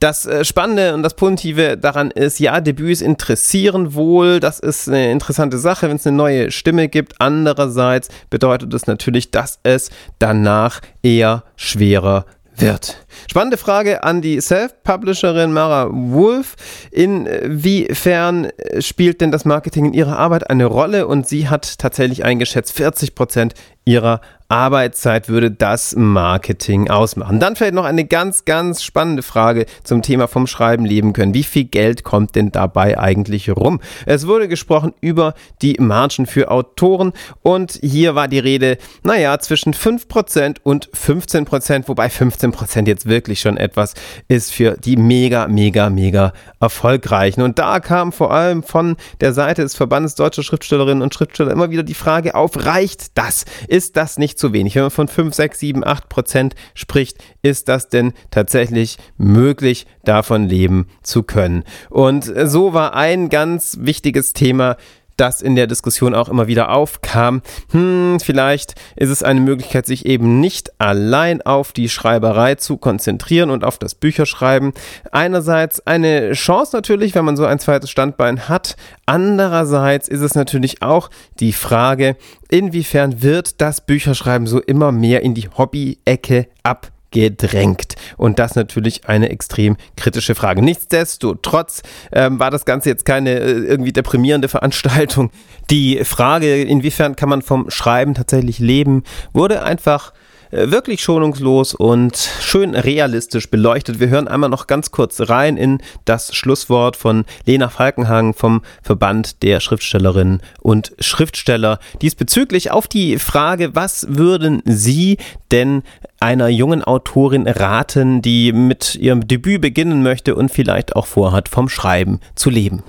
Das 0.03 0.25
äh, 0.25 0.43
Spannende 0.43 0.93
und 0.93 1.01
das 1.01 1.13
Positive 1.13 1.77
daran 1.77 2.12
ist, 2.12 2.38
ja, 2.38 2.60
Debüts 2.60 3.00
interessieren 3.00 3.93
wohl. 3.93 4.41
Das 4.41 4.60
ist 4.60 4.89
eine 4.89 5.10
interessante 5.13 5.57
Sache, 5.57 5.88
wenn 5.88 5.95
es 5.95 6.05
eine 6.05 6.17
neue 6.17 6.51
Stimme 6.51 6.89
gibt. 6.89 7.13
Andererseits 7.19 8.10
bedeutet 8.29 8.74
es 8.74 8.86
natürlich, 8.86 9.31
dass 9.31 9.60
es 9.63 9.91
danach 10.19 10.81
eher 11.03 11.45
schwerer 11.55 12.25
wird. 12.57 12.98
Spannende 13.29 13.55
Frage 13.55 14.03
an 14.03 14.22
die 14.22 14.41
Self-Publisherin 14.41 15.53
Mara 15.53 15.89
Wolf. 15.89 16.55
Inwiefern 16.91 18.50
spielt 18.79 19.22
denn 19.22 19.31
das 19.31 19.45
Marketing 19.45 19.86
in 19.86 19.93
ihrer 19.93 20.17
Arbeit 20.17 20.50
eine 20.50 20.65
Rolle? 20.65 21.07
Und 21.07 21.29
sie 21.29 21.48
hat 21.48 21.79
tatsächlich 21.79 22.25
eingeschätzt, 22.25 22.74
40 22.74 23.15
Prozent 23.15 23.53
ihrer 23.86 24.22
Arbeitszeit 24.54 25.30
würde 25.30 25.50
das 25.50 25.96
Marketing 25.96 26.88
ausmachen. 26.88 27.40
Dann 27.40 27.56
vielleicht 27.56 27.74
noch 27.74 27.86
eine 27.86 28.06
ganz, 28.06 28.46
ganz 28.46 28.84
spannende 28.84 29.24
Frage 29.24 29.66
zum 29.84 30.04
Thema 30.04 30.28
vom 30.28 30.46
Schreiben 30.46 30.86
leben 30.86 31.13
können. 31.13 31.34
Wie 31.34 31.44
viel 31.44 31.63
Geld 31.63 32.04
kommt 32.04 32.36
denn 32.36 32.52
dabei 32.52 33.00
eigentlich 33.00 33.50
rum? 33.50 33.80
Es 34.06 34.28
wurde 34.28 34.48
gesprochen 34.48 34.94
über 35.02 35.34
die 35.63 35.78
Margen 35.80 36.28
für 36.28 36.52
Autoren 36.52 37.13
und 37.42 37.80
hier 37.82 38.13
war 38.13 38.28
die 38.28 38.38
Rede, 38.38 38.78
naja, 39.02 39.40
zwischen 39.40 39.74
5% 39.74 40.58
und 40.62 40.88
15%, 40.92 41.88
wobei 41.88 42.08
15% 42.08 42.88
jetzt 42.88 43.08
wirklich 43.08 43.40
schon 43.42 43.58
etwas 43.58 43.96
ist 44.28 44.54
für 44.54 44.78
die 44.78 44.98
mega, 44.98 45.48
mega, 45.48 45.90
mega 45.90 46.32
erfolgreichen. 46.60 47.42
Und 47.42 47.58
da 47.58 47.80
kam 47.80 48.12
vor 48.12 48.32
allem 48.32 48.62
von 48.62 48.98
der 49.20 49.34
Seite 49.34 49.63
des 49.63 49.74
Verbandes 49.75 50.13
Deutscher 50.13 50.44
Schriftstellerinnen 50.44 51.02
und 51.02 51.13
Schriftsteller 51.13 51.52
immer 51.52 51.72
wieder 51.72 51.84
die 51.84 51.96
Frage 51.96 52.36
auf, 52.36 52.66
reicht 52.66 53.18
das? 53.18 53.46
Ist 53.74 53.98
das 53.98 54.20
nicht 54.20 54.38
zu 54.38 54.53
wenig? 54.53 54.75
Wenn 54.75 54.84
man 54.84 54.92
von 54.92 55.08
5, 55.08 55.34
6, 55.34 55.60
7, 55.60 55.84
8 55.84 56.08
Prozent 56.08 56.53
spricht, 56.75 57.18
ist 57.42 57.70
das 57.70 57.89
denn 57.89 58.13
tatsächlich 58.30 59.00
möglich, 59.18 59.88
davon 60.03 60.48
leben 60.48 60.89
zu 61.01 61.24
können? 61.24 61.63
Und 61.89 62.32
so 62.44 62.74
war 62.75 62.94
ein 62.94 63.30
ganz 63.30 63.80
wichtiges 63.82 64.34
Thema 64.34 64.77
das 65.17 65.41
in 65.41 65.55
der 65.55 65.67
Diskussion 65.67 66.15
auch 66.15 66.29
immer 66.29 66.48
wieder 66.48 66.70
aufkam. 66.72 67.41
Hm, 67.72 68.20
vielleicht 68.24 68.75
ist 68.96 69.10
es 69.10 69.24
eine 69.24 69.41
Möglichkeit, 69.41 69.86
sich 69.86 70.05
eben 70.05 70.39
nicht 70.39 70.79
allein 70.79 71.41
auf 71.41 71.72
die 71.72 71.89
Schreiberei 71.89 72.55
zu 72.55 72.77
konzentrieren 72.77 73.50
und 73.50 73.63
auf 73.63 73.77
das 73.77 73.96
Bücherschreiben. 73.96 74.74
Einerseits 75.12 75.86
eine 75.86 76.32
Chance 76.34 76.75
natürlich, 76.75 77.15
wenn 77.15 77.25
man 77.25 77.38
so 77.38 77.46
ein 77.46 77.60
zweites 77.60 77.89
Standbein 77.89 78.48
hat. 78.48 78.75
Andererseits 79.05 80.08
ist 80.08 80.22
es 80.22 80.36
natürlich 80.36 80.82
auch 80.82 81.10
die 81.39 81.53
Frage, 81.53 82.15
inwiefern 82.50 83.22
wird 83.22 83.60
das 83.62 83.82
Bücherschreiben 83.82 84.48
so 84.48 84.62
immer 84.62 84.91
mehr 84.91 85.22
in 85.22 85.34
die 85.34 85.50
Hobby-Ecke 85.50 86.48
ab 86.63 86.93
gedrängt. 87.13 87.96
Und 88.17 88.39
das 88.39 88.55
natürlich 88.55 89.08
eine 89.08 89.29
extrem 89.29 89.77
kritische 89.96 90.36
Frage. 90.36 90.62
Nichtsdestotrotz 90.62 91.84
ähm, 92.12 92.39
war 92.39 92.51
das 92.51 92.65
Ganze 92.65 92.89
jetzt 92.89 93.05
keine 93.05 93.39
äh, 93.39 93.51
irgendwie 93.51 93.93
deprimierende 93.93 94.50
Veranstaltung. 94.50 95.32
Die 95.70 96.03
Frage, 96.03 96.62
inwiefern 96.62 97.15
kann 97.15 97.29
man 97.29 97.41
vom 97.41 97.70
Schreiben 97.70 98.15
tatsächlich 98.15 98.60
leben, 98.60 99.03
wurde 99.32 99.63
einfach 99.63 100.12
wirklich 100.53 101.01
schonungslos 101.01 101.74
und 101.74 102.15
schön 102.15 102.75
realistisch 102.75 103.50
beleuchtet. 103.50 104.00
Wir 104.00 104.10
hören 104.10 104.27
einmal 104.27 104.50
noch 104.50 104.67
ganz 104.67 104.91
kurz 104.91 105.29
rein 105.29 105.57
in 105.57 105.79
das 106.05 106.36
Schlusswort 106.36 106.95
von 106.95 107.25
Lena 107.45 107.69
Falkenhagen 107.69 108.33
vom 108.33 108.62
Verband 108.83 109.41
der 109.41 109.60
Schriftstellerinnen 109.60 110.41
und 110.62 110.93
Schriftsteller 111.00 111.79
diesbezüglich 112.01 112.72
auf 112.72 112.88
die 112.88 113.17
Frage, 113.17 113.75
was 113.75 114.05
würden 114.10 114.62
Sie 114.65 115.17
denn 115.51 115.81
einer 116.19 116.48
jungen 116.48 116.83
Autorin 116.83 117.48
raten, 117.48 118.22
die 118.22 118.53
mit 118.53 118.95
ihrem 118.95 119.27
Debüt 119.27 119.62
beginnen 119.62 120.03
möchte 120.03 120.36
und 120.36 120.50
vielleicht 120.50 120.95
auch 120.95 121.07
vorhat, 121.07 121.50
vom 121.50 121.67
Schreiben 121.67 122.19
zu 122.36 122.50
leben? 122.50 122.83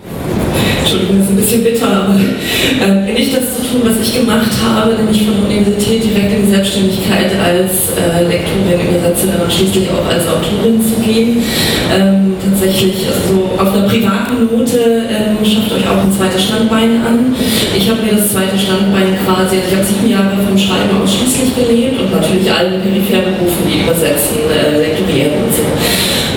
Entschuldigung, 0.80 1.18
das 1.18 1.26
ist 1.26 1.32
ein 1.32 1.36
bisschen 1.36 1.64
bitter, 1.64 1.88
aber 1.88 2.14
äh, 2.14 3.12
nicht 3.12 3.36
das 3.36 3.56
zu 3.56 3.62
tun, 3.62 3.82
was 3.84 3.96
ich 4.00 4.20
gemacht 4.20 4.52
habe, 4.62 4.94
nämlich 4.94 5.24
von 5.24 5.34
der 5.40 5.48
Universität 5.48 6.04
direkt 6.04 6.32
in 6.34 6.46
die 6.46 6.52
Selbstständigkeit 6.52 7.32
als 7.40 7.96
äh, 7.96 8.22
Lektorin, 8.28 8.78
Übersetzerin 8.78 9.40
und 9.40 9.52
schließlich 9.52 9.88
auch 9.90 10.06
als 10.06 10.28
Autorin 10.28 10.80
zu 10.80 11.00
gehen. 11.00 11.42
Ähm, 11.90 12.36
tatsächlich, 12.44 13.06
also 13.08 13.50
auf 13.56 13.72
einer 13.72 13.88
privaten 13.88 14.44
Note 14.44 15.08
ähm, 15.08 15.40
schafft 15.44 15.72
euch 15.72 15.86
auch 15.88 16.04
ein 16.04 16.12
zweites 16.12 16.44
Standbein 16.44 17.00
an. 17.00 17.34
Ich 17.76 17.88
habe 17.88 18.02
mir 18.02 18.14
das 18.14 18.30
zweite 18.32 18.58
Standbein 18.58 19.16
quasi, 19.24 19.56
also 19.56 19.68
ich 19.68 19.74
habe 19.76 19.86
sieben 19.86 20.08
Jahre 20.10 20.36
vom 20.36 20.56
Schreiben 20.56 21.00
ausschließlich 21.02 21.56
gelebt 21.56 22.00
und 22.00 22.12
natürlich 22.12 22.50
allen 22.50 22.80
peripheren 22.80 23.34
Berufen, 23.40 23.64
die 23.66 23.82
übersetzen, 23.82 24.44
äh, 24.52 24.78
lektorieren 24.78 25.32
und 25.44 25.52
so. 25.54 25.64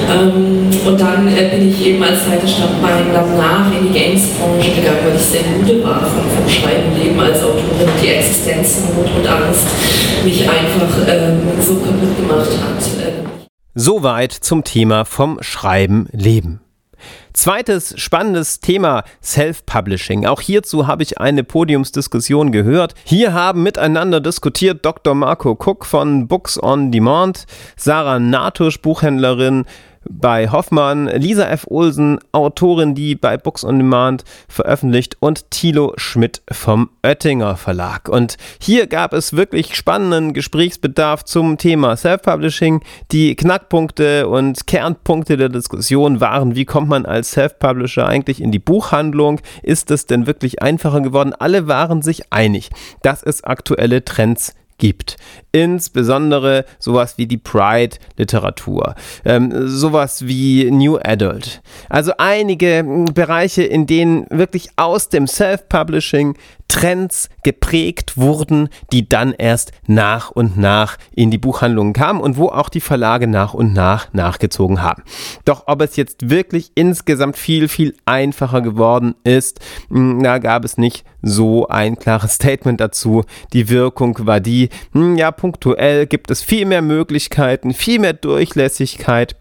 Ähm, 0.09 0.69
und 0.85 0.99
dann 0.99 1.27
äh, 1.27 1.49
bin 1.49 1.69
ich 1.69 1.85
eben 1.85 2.03
als 2.03 2.25
zweites 2.25 2.53
Standbein 2.53 3.07
danach 3.11 3.71
in 3.71 3.87
die 3.87 3.93
Games-Branche 3.93 4.71
gegangen, 4.71 4.99
weil 5.05 5.15
ich 5.15 5.21
sehr 5.21 5.41
müde 5.43 5.83
war 5.83 5.99
vom, 5.99 6.29
vom 6.29 6.49
Schreiben, 6.49 6.95
Leben 6.97 7.19
als 7.19 7.43
Autorin, 7.43 7.89
die 8.01 8.07
Existenznot 8.07 9.09
und 9.17 9.27
Angst 9.27 9.67
mich 10.23 10.49
einfach 10.49 11.07
ähm, 11.07 11.41
so 11.61 11.75
kaputt 11.75 12.15
gemacht 12.17 12.49
hat. 12.49 12.89
Ähm. 13.05 13.29
Soweit 13.75 14.31
zum 14.31 14.63
Thema 14.63 15.03
vom 15.05 15.39
Schreiben 15.41 16.07
leben. 16.11 16.61
Zweites 17.33 17.93
spannendes 17.99 18.59
Thema 18.61 19.03
Self-Publishing. 19.21 20.25
Auch 20.25 20.41
hierzu 20.41 20.87
habe 20.87 21.03
ich 21.03 21.19
eine 21.19 21.43
Podiumsdiskussion 21.43 22.51
gehört. 22.51 22.95
Hier 23.03 23.33
haben 23.33 23.61
miteinander 23.61 24.19
diskutiert 24.19 24.83
Dr. 24.83 25.13
Marco 25.13 25.51
Cook 25.51 25.85
von 25.85 26.27
Books 26.27 26.61
on 26.61 26.91
Demand, 26.91 27.45
Sarah 27.75 28.19
Natusch, 28.19 28.81
Buchhändlerin 28.81 29.65
bei 30.09 30.49
Hoffmann, 30.49 31.07
Lisa 31.07 31.47
F. 31.47 31.65
Olsen, 31.69 32.19
Autorin, 32.31 32.95
die 32.95 33.15
bei 33.15 33.37
Books 33.37 33.63
on 33.63 33.77
Demand 33.77 34.23
veröffentlicht 34.47 35.17
und 35.19 35.49
Thilo 35.51 35.93
Schmidt 35.97 36.41
vom 36.51 36.89
Oettinger 37.03 37.55
Verlag. 37.57 38.09
Und 38.09 38.37
hier 38.59 38.87
gab 38.87 39.13
es 39.13 39.33
wirklich 39.33 39.75
spannenden 39.75 40.33
Gesprächsbedarf 40.33 41.25
zum 41.25 41.57
Thema 41.57 41.95
Self-Publishing. 41.95 42.81
Die 43.11 43.35
Knackpunkte 43.35 44.27
und 44.27 44.67
Kernpunkte 44.67 45.37
der 45.37 45.49
Diskussion 45.49 46.19
waren, 46.19 46.55
wie 46.55 46.65
kommt 46.65 46.89
man 46.89 47.05
als 47.05 47.31
Self-Publisher 47.31 48.07
eigentlich 48.07 48.41
in 48.41 48.51
die 48.51 48.59
Buchhandlung? 48.59 49.41
Ist 49.63 49.91
es 49.91 50.05
denn 50.05 50.27
wirklich 50.27 50.61
einfacher 50.61 51.01
geworden? 51.01 51.33
Alle 51.37 51.67
waren 51.67 52.01
sich 52.01 52.31
einig, 52.31 52.69
dass 53.01 53.23
es 53.23 53.43
aktuelle 53.43 54.03
Trends 54.03 54.55
gibt. 54.77 55.17
Insbesondere 55.51 56.65
sowas 56.79 57.17
wie 57.17 57.25
die 57.25 57.37
Pride-Literatur, 57.37 58.95
ähm, 59.25 59.67
sowas 59.67 60.27
wie 60.27 60.69
New 60.71 60.97
Adult. 60.97 61.61
Also 61.89 62.13
einige 62.17 62.83
Bereiche, 63.13 63.63
in 63.63 63.87
denen 63.87 64.25
wirklich 64.29 64.69
aus 64.75 65.09
dem 65.09 65.27
Self-Publishing 65.27 66.37
Trends 66.67 67.29
geprägt 67.43 68.17
wurden, 68.17 68.69
die 68.91 69.07
dann 69.07 69.33
erst 69.33 69.71
nach 69.87 70.31
und 70.31 70.57
nach 70.57 70.97
in 71.15 71.31
die 71.31 71.37
Buchhandlungen 71.37 71.93
kamen 71.93 72.19
und 72.19 72.37
wo 72.37 72.49
auch 72.49 72.69
die 72.69 72.81
Verlage 72.81 73.27
nach 73.27 73.53
und 73.53 73.73
nach 73.73 74.13
nachgezogen 74.13 74.81
haben. 74.81 75.03
Doch 75.45 75.63
ob 75.67 75.81
es 75.81 75.95
jetzt 75.95 76.29
wirklich 76.29 76.71
insgesamt 76.75 77.37
viel, 77.37 77.67
viel 77.67 77.95
einfacher 78.05 78.61
geworden 78.61 79.15
ist, 79.23 79.59
da 79.89 80.39
gab 80.39 80.65
es 80.65 80.77
nicht 80.77 81.05
so 81.21 81.67
ein 81.67 81.97
klares 81.97 82.33
Statement 82.33 82.81
dazu. 82.81 83.23
Die 83.53 83.69
Wirkung 83.69 84.17
war 84.27 84.39
die, 84.39 84.66
ja, 84.93 85.31
punktuell 85.31 86.05
gibt 86.05 86.31
es 86.31 86.41
viel 86.41 86.65
mehr 86.65 86.81
Möglichkeiten, 86.81 87.73
viel 87.73 87.99
mehr 87.99 88.13
Durchlässigkeit 88.13 89.35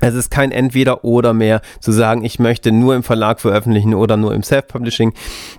es 0.00 0.14
ist 0.14 0.30
kein 0.30 0.52
Entweder-Oder 0.52 1.34
mehr 1.34 1.60
zu 1.80 1.90
sagen, 1.92 2.24
ich 2.24 2.38
möchte 2.38 2.70
nur 2.70 2.94
im 2.94 3.02
Verlag 3.02 3.40
veröffentlichen 3.40 3.94
oder 3.94 4.16
nur 4.16 4.34
im 4.34 4.42
Self-Publishing. 4.42 5.12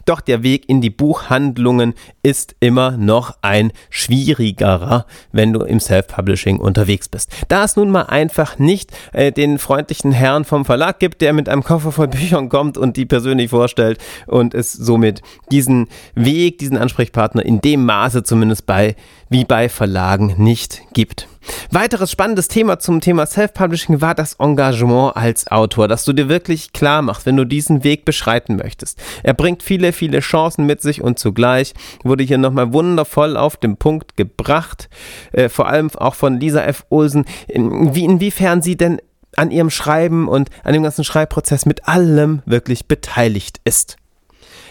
Doch 0.06 0.22
der 0.22 0.44
Weg 0.44 0.70
in 0.70 0.82
die 0.82 0.90
Buchhandlungen 0.90 1.94
ist 2.24 2.56
immer 2.60 2.92
noch 2.92 3.38
ein 3.42 3.72
schwierigerer, 3.90 5.06
wenn 5.32 5.52
du 5.52 5.62
im 5.62 5.80
Self-Publishing 5.80 6.58
unterwegs 6.60 7.10
bist. 7.10 7.32
Da 7.50 7.66
es 7.66 7.76
nun 7.76 7.90
mal 7.92 8.04
einfach 8.04 8.60
nicht 8.60 8.92
äh, 9.12 9.32
den 9.32 9.60
freundlichen 9.60 10.12
Herrn 10.12 10.46
vom 10.46 10.64
Verlag 10.64 11.00
gibt, 11.00 11.22
der 11.22 11.34
mit 11.34 11.50
einem 11.50 11.64
Koffer 11.64 11.92
voll 11.92 12.08
Büchern 12.20 12.50
kommt 12.50 12.78
und 12.78 12.96
die 12.96 13.06
persönlich 13.06 13.50
vorstellt 13.50 14.00
und 14.26 14.54
es 14.54 14.72
somit 14.72 15.22
diesen 15.52 15.88
Weg, 16.16 16.60
diesen 16.60 16.78
Ansprechpartner 16.78 17.46
in 17.46 17.60
dem 17.60 17.86
Maße 17.86 18.24
zumindest 18.24 18.66
bei, 18.66 18.96
wie 19.30 19.44
bei 19.44 19.68
Verlagen 19.68 20.36
nicht 20.38 20.82
gibt. 20.94 21.28
Weiteres 21.72 22.12
spannendes 22.12 22.48
Thema 22.48 22.80
zum 22.80 23.02
Thema 23.02 23.26
Self-Publishing 23.26 24.02
war 24.02 24.16
das 24.16 24.36
Engagement 24.36 25.16
als 25.16 25.48
Autor, 25.52 25.88
dass 25.88 26.06
du 26.06 26.14
dir 26.14 26.30
wirklich 26.30 26.74
klar 26.74 27.02
machst, 27.02 27.26
wenn 27.26 27.38
du 27.38 27.46
diesen 27.46 27.84
Weg 27.84 28.06
beschreiten 28.06 28.56
möchtest. 28.56 29.02
Er 29.24 29.34
bringt 29.34 29.64
viele, 29.64 29.94
viele 29.94 30.20
Chancen 30.20 30.66
mit 30.66 30.82
sich 30.82 31.02
und 31.02 31.20
zugleich 31.20 31.74
wurde 32.04 32.24
hier 32.24 32.38
nochmal 32.38 32.74
wundervoll 32.74 33.38
auf 33.38 33.58
den 33.58 33.78
Punkt 33.78 34.18
gebracht, 34.18 34.90
äh, 35.32 35.50
vor 35.50 35.68
allem 35.68 35.90
auch 35.96 36.16
von 36.16 36.40
Lisa 36.40 36.62
F. 36.64 36.86
Olsen, 36.90 37.26
in, 37.48 37.96
wie, 37.96 38.06
inwiefern 38.06 38.62
sie 38.62 38.78
denn 38.78 39.00
an 39.36 39.52
ihrem 39.52 39.70
Schreiben 39.70 40.28
und 40.28 40.50
an 40.64 40.74
dem 40.74 40.84
ganzen 40.84 41.04
Schreibprozess 41.04 41.66
mit 41.66 41.88
allem 41.88 42.42
wirklich 42.46 42.88
beteiligt 42.88 43.62
ist. 43.64 43.98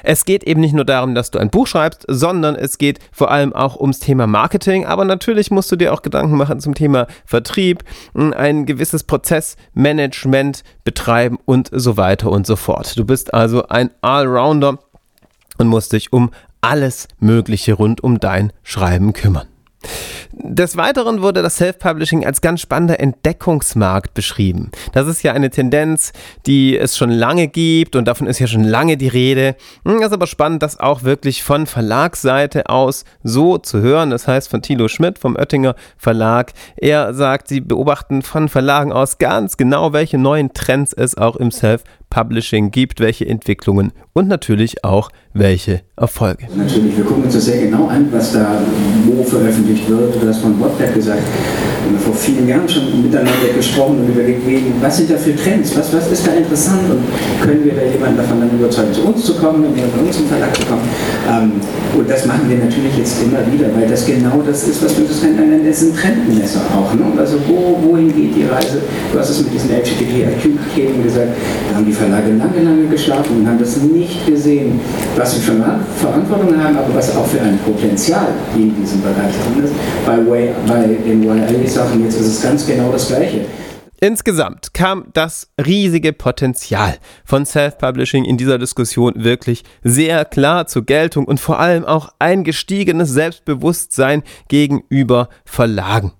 Es 0.02 0.24
geht 0.24 0.44
eben 0.44 0.60
nicht 0.60 0.74
nur 0.74 0.84
darum, 0.84 1.14
dass 1.14 1.30
du 1.30 1.38
ein 1.38 1.50
Buch 1.50 1.66
schreibst, 1.66 2.04
sondern 2.08 2.54
es 2.54 2.78
geht 2.78 2.98
vor 3.12 3.30
allem 3.30 3.52
auch 3.52 3.78
ums 3.78 4.00
Thema 4.00 4.26
Marketing. 4.26 4.86
Aber 4.86 5.04
natürlich 5.04 5.50
musst 5.50 5.70
du 5.72 5.76
dir 5.76 5.92
auch 5.92 6.02
Gedanken 6.02 6.36
machen 6.36 6.60
zum 6.60 6.74
Thema 6.74 7.06
Vertrieb, 7.24 7.84
ein 8.14 8.66
gewisses 8.66 9.04
Prozessmanagement 9.04 10.62
betreiben 10.84 11.38
und 11.44 11.70
so 11.72 11.96
weiter 11.96 12.30
und 12.30 12.46
so 12.46 12.56
fort. 12.56 12.96
Du 12.98 13.04
bist 13.04 13.34
also 13.34 13.66
ein 13.68 13.90
Allrounder 14.00 14.78
und 15.58 15.68
musst 15.68 15.92
dich 15.92 16.12
um 16.12 16.30
alles 16.60 17.08
Mögliche 17.18 17.74
rund 17.74 18.02
um 18.02 18.20
dein 18.20 18.52
Schreiben 18.62 19.12
kümmern. 19.12 19.46
Des 20.32 20.76
Weiteren 20.76 21.22
wurde 21.22 21.42
das 21.42 21.56
Self-Publishing 21.56 22.26
als 22.26 22.40
ganz 22.40 22.60
spannender 22.60 23.00
Entdeckungsmarkt 23.00 24.14
beschrieben. 24.14 24.70
Das 24.92 25.06
ist 25.06 25.22
ja 25.22 25.32
eine 25.32 25.50
Tendenz, 25.50 26.12
die 26.46 26.76
es 26.76 26.96
schon 26.96 27.10
lange 27.10 27.48
gibt 27.48 27.96
und 27.96 28.06
davon 28.06 28.26
ist 28.26 28.38
ja 28.38 28.46
schon 28.46 28.64
lange 28.64 28.96
die 28.96 29.08
Rede. 29.08 29.56
Es 29.84 29.92
hm, 29.92 30.02
ist 30.02 30.12
aber 30.12 30.26
spannend, 30.26 30.62
das 30.62 30.80
auch 30.80 31.02
wirklich 31.02 31.42
von 31.42 31.66
Verlagsseite 31.66 32.68
aus 32.68 33.04
so 33.22 33.58
zu 33.58 33.80
hören. 33.80 34.10
Das 34.10 34.28
heißt 34.28 34.48
von 34.48 34.62
Thilo 34.62 34.88
Schmidt 34.88 35.18
vom 35.18 35.36
Oettinger 35.36 35.74
Verlag. 35.96 36.52
Er 36.76 37.14
sagt, 37.14 37.48
sie 37.48 37.60
beobachten 37.60 38.22
von 38.22 38.48
Verlagen 38.48 38.92
aus 38.92 39.18
ganz 39.18 39.56
genau, 39.56 39.92
welche 39.92 40.18
neuen 40.18 40.52
Trends 40.52 40.92
es 40.92 41.16
auch 41.16 41.36
im 41.36 41.50
Self-Publishing 41.50 41.97
gibt, 42.70 43.00
welche 43.00 43.26
Entwicklungen 43.26 43.92
und 44.12 44.28
natürlich 44.28 44.84
auch 44.84 45.10
welche 45.34 45.82
Erfolge. 45.96 46.46
Natürlich, 46.56 46.96
wir 46.96 47.04
gucken 47.04 47.24
uns 47.24 47.34
das 47.34 47.44
sehr 47.46 47.66
genau 47.66 47.86
an, 47.86 48.08
was 48.10 48.32
da 48.32 48.60
wo 49.06 49.22
veröffentlicht 49.22 49.88
wird. 49.88 50.20
Du 50.20 50.28
hast 50.28 50.40
von 50.40 50.60
Wattpad 50.60 50.94
gesagt, 50.94 51.22
wir 51.22 51.96
haben 51.96 52.04
vor 52.04 52.14
vielen 52.14 52.48
Jahren 52.48 52.68
schon 52.68 53.02
miteinander 53.02 53.32
gesprochen 53.54 54.00
und 54.00 54.08
überlegt, 54.08 54.42
was 54.80 54.96
sind 54.96 55.10
da 55.10 55.16
für 55.16 55.34
Trends, 55.36 55.76
was, 55.76 55.92
was 55.92 56.10
ist 56.10 56.26
da 56.26 56.32
interessant 56.32 56.90
und 56.90 57.00
können 57.40 57.64
wir 57.64 57.74
da 57.74 57.82
jemanden 57.82 58.16
davon 58.16 58.40
dann 58.40 58.50
überzeugen, 58.50 58.92
zu 58.92 59.02
uns 59.02 59.24
zu 59.24 59.34
kommen, 59.34 59.64
und 59.64 59.74
bei 59.76 60.00
uns 60.00 60.18
im 60.18 60.26
Verlag 60.26 60.54
zu 60.56 60.66
kommen. 60.66 60.82
Ähm, 61.30 61.52
und 61.96 62.10
das 62.10 62.26
machen 62.26 62.48
wir 62.48 62.58
natürlich 62.58 62.96
jetzt 62.98 63.22
immer 63.22 63.40
wieder, 63.52 63.74
weil 63.74 63.88
das 63.88 64.04
genau 64.04 64.42
das 64.46 64.66
ist, 64.68 64.84
was 64.84 64.98
wir 64.98 65.06
das 65.06 65.22
nennen, 65.22 65.64
das 65.66 65.82
ein 65.82 65.94
Trendmesser 65.94 66.60
auch. 66.76 66.92
Ne? 66.94 67.04
Also 67.18 67.38
wo, 67.46 67.78
wohin 67.82 68.14
geht 68.14 68.36
die 68.36 68.44
Reise? 68.44 68.82
Du 69.12 69.18
hast 69.18 69.30
es 69.30 69.42
mit 69.42 69.54
diesen 69.54 69.70
LGBTIQ-Paketen 69.70 71.02
gesagt, 71.02 71.28
da 71.70 71.76
haben 71.76 71.86
die 71.86 71.92
Verlage 71.98 72.32
lange, 72.32 72.62
lange 72.62 72.86
geschlafen 72.86 73.40
und 73.40 73.46
haben 73.46 73.58
das 73.58 73.76
nicht 73.78 74.26
gesehen, 74.26 74.80
was 75.16 75.34
sie 75.34 75.42
schon 75.42 75.62
Verantwortung 75.96 76.62
haben, 76.62 76.76
aber 76.76 76.94
was 76.94 77.14
auch 77.16 77.26
für 77.26 77.40
ein 77.40 77.58
Potenzial 77.58 78.28
in 78.54 78.74
diesem 78.80 79.02
Bereich 79.02 79.32
drin 79.32 79.64
ist. 79.64 79.74
Bei, 80.06 80.16
Way, 80.26 80.54
bei 80.66 80.86
den 80.86 81.22
YA-Sachen 81.22 82.04
jetzt 82.04 82.20
ist 82.20 82.26
es 82.26 82.42
ganz 82.42 82.66
genau 82.66 82.90
das 82.92 83.08
Gleiche. 83.08 83.40
Insgesamt 84.00 84.74
kam 84.74 85.06
das 85.12 85.48
riesige 85.64 86.12
Potenzial 86.12 86.98
von 87.24 87.44
Self-Publishing 87.44 88.24
in 88.24 88.36
dieser 88.36 88.58
Diskussion 88.58 89.12
wirklich 89.16 89.64
sehr 89.82 90.24
klar 90.24 90.68
zur 90.68 90.84
Geltung 90.84 91.24
und 91.24 91.40
vor 91.40 91.58
allem 91.58 91.84
auch 91.84 92.10
ein 92.20 92.44
gestiegenes 92.44 93.10
Selbstbewusstsein 93.10 94.22
gegenüber 94.46 95.28
Verlagen. 95.44 96.12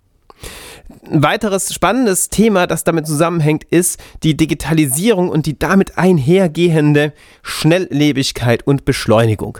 Ein 1.10 1.22
weiteres 1.22 1.72
spannendes 1.74 2.30
Thema, 2.30 2.66
das 2.66 2.84
damit 2.84 3.06
zusammenhängt, 3.06 3.64
ist 3.64 4.00
die 4.22 4.36
Digitalisierung 4.36 5.28
und 5.28 5.46
die 5.46 5.58
damit 5.58 5.98
einhergehende 5.98 7.12
Schnelllebigkeit 7.42 8.66
und 8.66 8.84
Beschleunigung 8.84 9.58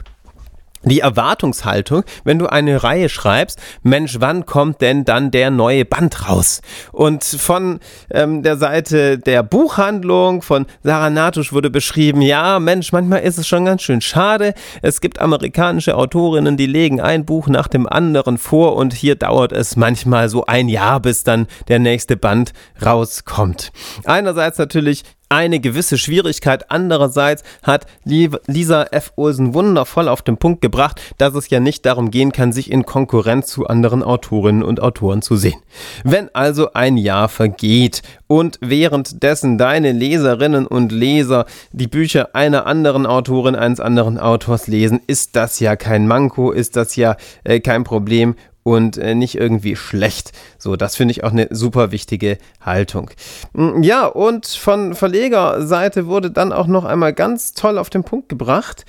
die 0.83 1.01
Erwartungshaltung, 1.01 2.05
wenn 2.25 2.39
du 2.39 2.47
eine 2.47 2.83
Reihe 2.83 3.09
schreibst, 3.09 3.59
Mensch, 3.83 4.17
wann 4.21 4.47
kommt 4.47 4.81
denn 4.81 5.05
dann 5.05 5.31
der 5.31 5.51
neue 5.51 5.85
Band 5.85 6.29
raus? 6.29 6.61
Und 6.93 7.25
von 7.25 7.81
ähm, 8.11 8.43
der 8.43 8.57
Seite 8.57 9.19
der 9.19 9.43
Buchhandlung 9.43 10.43
von 10.43 10.67
Sarah 10.83 11.11
Natusch 11.11 11.53
wurde 11.53 11.71
beschrieben, 11.71 12.23
ja, 12.23 12.59
Mensch, 12.59 12.93
manchmal 12.93 13.21
ist 13.21 13.39
es 13.39 13.47
schon 13.47 13.65
ganz 13.65 13.83
schön 13.83 14.01
schade. 14.01 14.55
Es 14.83 15.01
gibt 15.01 15.21
amerikanische 15.21 15.97
Autorinnen, 15.97 16.57
die 16.57 16.67
legen 16.67 17.01
ein 17.01 17.25
Buch 17.25 17.49
nach 17.49 17.69
dem 17.69 17.87
anderen 17.87 18.39
vor 18.39 18.77
und 18.77 18.93
hier 18.95 19.17
dauert 19.17 19.53
es 19.53 19.77
manchmal 19.77 20.29
so 20.29 20.47
ein 20.47 20.69
Jahr, 20.69 21.01
bis 21.01 21.25
dann 21.25 21.47
der 21.69 21.79
nächste 21.79 22.17
Band 22.17 22.53
rauskommt. 22.85 23.73
Einerseits 24.05 24.59
natürlich 24.59 25.05
eine 25.29 25.61
gewisse 25.61 25.99
Schwierigkeit. 25.99 26.71
Andererseits 26.71 27.43
hat 27.63 27.87
Lisa 28.05 28.85
F. 28.85 29.13
Olsen 29.17 29.55
wundervoll 29.55 30.09
auf 30.09 30.23
den 30.23 30.39
Punkt 30.39 30.61
gebracht, 30.61 31.01
dass 31.19 31.35
es 31.35 31.51
ja 31.51 31.61
nicht 31.61 31.85
darum 31.87 32.11
gehen 32.11 32.33
kann, 32.33 32.53
sich 32.53 32.71
in 32.71 32.87
Konkurrenz 32.87 33.49
zu 33.49 33.67
anderen 33.67 34.03
Autorinnen 34.03 34.63
und 34.63 34.81
Autoren 34.81 35.23
zu 35.23 35.37
sehen. 35.37 35.61
Wenn 36.05 36.35
also 36.35 36.73
ein 36.73 36.97
Jahr 36.97 37.29
vergeht 37.29 38.03
und 38.27 38.59
währenddessen 38.61 39.59
deine 39.59 39.93
Leserinnen 39.93 40.67
und 40.67 40.93
Leser 40.93 41.47
die 41.73 41.89
Bücher 41.89 42.35
einer 42.35 42.67
anderen 42.67 43.07
Autorin, 43.07 43.55
eines 43.55 43.81
anderen 43.81 44.19
Autors 44.19 44.67
lesen, 44.67 45.01
ist 45.07 45.37
das 45.37 45.61
ja 45.61 45.77
kein 45.77 46.07
Manko, 46.07 46.53
ist 46.53 46.77
das 46.77 46.97
ja 46.97 47.17
äh, 47.45 47.61
kein 47.61 47.85
Problem 47.85 48.35
und 48.69 48.99
äh, 48.99 49.15
nicht 49.15 49.35
irgendwie 49.35 49.77
schlecht. 49.77 50.33
So, 50.59 50.77
das 50.77 50.95
finde 50.95 51.13
ich 51.13 51.25
auch 51.25 51.33
eine 51.33 51.49
super 51.51 51.91
wichtige 51.91 52.37
Haltung. 52.61 53.11
Mm, 53.55 53.83
ja, 53.83 54.05
und 54.05 54.47
von 54.47 54.95
Verlegerseite 54.95 56.07
wurde 56.07 56.31
dann 56.31 56.53
auch 56.53 56.67
noch 56.67 56.85
einmal 56.85 57.15
ganz 57.15 57.55
toll 57.55 57.79
auf 57.79 57.89
den 57.89 58.05
Punkt 58.05 58.29
gebracht, 58.29 58.85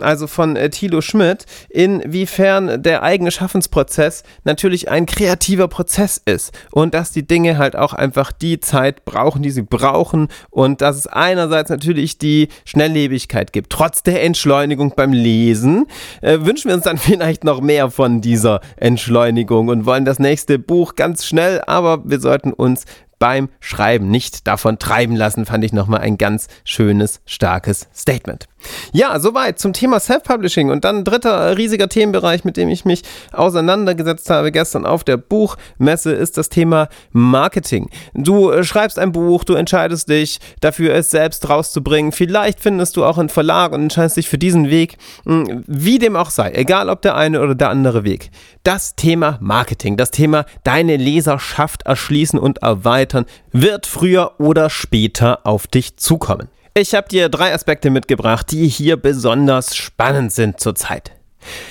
also 0.00 0.26
von 0.26 0.56
äh, 0.56 0.68
Thilo 0.68 1.00
Schmidt, 1.00 1.46
inwiefern 1.70 2.82
der 2.82 3.02
eigene 3.02 3.30
Schaffensprozess 3.30 4.22
natürlich 4.44 4.90
ein 4.90 5.06
kreativer 5.06 5.68
Prozess 5.68 6.20
ist 6.22 6.52
und 6.70 6.92
dass 6.92 7.10
die 7.10 7.26
Dinge 7.26 7.56
halt 7.56 7.74
auch 7.74 7.94
einfach 7.94 8.32
die 8.32 8.60
Zeit 8.60 9.06
brauchen, 9.06 9.42
die 9.42 9.50
sie 9.50 9.62
brauchen 9.62 10.28
und 10.50 10.82
dass 10.82 10.96
es 10.96 11.06
einerseits 11.06 11.70
natürlich 11.70 12.18
die 12.18 12.48
Schnelllebigkeit 12.66 13.54
gibt. 13.54 13.70
Trotz 13.70 14.02
der 14.02 14.22
Entschleunigung 14.24 14.92
beim 14.94 15.14
Lesen 15.14 15.86
äh, 16.20 16.40
wünschen 16.42 16.68
wir 16.68 16.74
uns 16.74 16.84
dann 16.84 16.98
vielleicht 16.98 17.44
noch 17.44 17.62
mehr 17.62 17.90
von 17.90 18.20
dieser 18.20 18.60
Entschleunigung 18.76 19.21
und 19.68 19.86
wollen 19.86 20.04
das 20.04 20.18
nächste 20.18 20.58
Buch 20.58 20.94
ganz 20.94 21.24
schnell, 21.24 21.60
aber 21.66 22.08
wir 22.08 22.20
sollten 22.20 22.52
uns 22.52 22.84
beim 23.18 23.50
Schreiben 23.60 24.10
nicht 24.10 24.48
davon 24.48 24.80
treiben 24.80 25.14
lassen, 25.14 25.46
fand 25.46 25.62
ich 25.62 25.72
nochmal 25.72 26.00
ein 26.00 26.18
ganz 26.18 26.48
schönes, 26.64 27.20
starkes 27.24 27.88
Statement. 27.94 28.48
Ja, 28.92 29.18
soweit 29.18 29.58
zum 29.58 29.72
Thema 29.72 30.00
Self-Publishing 30.00 30.70
und 30.70 30.84
dann 30.84 31.04
dritter 31.04 31.56
riesiger 31.56 31.88
Themenbereich, 31.88 32.44
mit 32.44 32.56
dem 32.56 32.68
ich 32.68 32.84
mich 32.84 33.02
auseinandergesetzt 33.32 34.30
habe 34.30 34.52
gestern 34.52 34.86
auf 34.86 35.04
der 35.04 35.16
Buchmesse, 35.16 36.12
ist 36.12 36.38
das 36.38 36.48
Thema 36.48 36.88
Marketing. 37.12 37.88
Du 38.14 38.50
äh, 38.50 38.64
schreibst 38.64 38.98
ein 38.98 39.12
Buch, 39.12 39.44
du 39.44 39.54
entscheidest 39.54 40.08
dich 40.08 40.38
dafür, 40.60 40.94
es 40.94 41.10
selbst 41.10 41.48
rauszubringen. 41.48 42.12
Vielleicht 42.12 42.60
findest 42.60 42.96
du 42.96 43.04
auch 43.04 43.18
einen 43.18 43.28
Verlag 43.28 43.72
und 43.72 43.82
entscheidest 43.82 44.16
dich 44.16 44.28
für 44.28 44.38
diesen 44.38 44.70
Weg, 44.70 44.96
hm, 45.24 45.64
wie 45.66 45.98
dem 45.98 46.16
auch 46.16 46.30
sei, 46.30 46.52
egal 46.52 46.88
ob 46.88 47.02
der 47.02 47.16
eine 47.16 47.40
oder 47.40 47.54
der 47.54 47.70
andere 47.70 48.04
Weg. 48.04 48.30
Das 48.62 48.94
Thema 48.96 49.38
Marketing, 49.40 49.96
das 49.96 50.10
Thema 50.10 50.44
deine 50.64 50.96
Leserschaft 50.96 51.82
erschließen 51.82 52.38
und 52.38 52.58
erweitern, 52.58 53.26
wird 53.52 53.86
früher 53.86 54.32
oder 54.38 54.70
später 54.70 55.40
auf 55.44 55.66
dich 55.66 55.96
zukommen. 55.96 56.48
Ich 56.74 56.94
habe 56.94 57.06
dir 57.06 57.28
drei 57.28 57.52
Aspekte 57.52 57.90
mitgebracht, 57.90 58.50
die 58.50 58.66
hier 58.66 58.96
besonders 58.96 59.76
spannend 59.76 60.32
sind 60.32 60.58
zurzeit. 60.58 61.12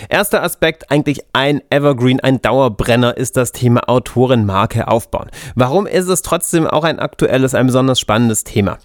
Erster 0.09 0.43
Aspekt, 0.43 0.91
eigentlich 0.91 1.21
ein 1.33 1.63
Evergreen, 1.71 2.19
ein 2.19 2.39
Dauerbrenner, 2.39 3.17
ist 3.17 3.35
das 3.35 3.51
Thema 3.51 3.89
Autorenmarke 3.89 4.87
aufbauen. 4.87 5.31
Warum 5.55 5.87
ist 5.87 6.07
es 6.07 6.21
trotzdem 6.21 6.67
auch 6.67 6.83
ein 6.83 6.99
aktuelles, 6.99 7.55
ein 7.55 7.65
besonders 7.65 7.99
spannendes 7.99 8.43
Thema? 8.43 8.77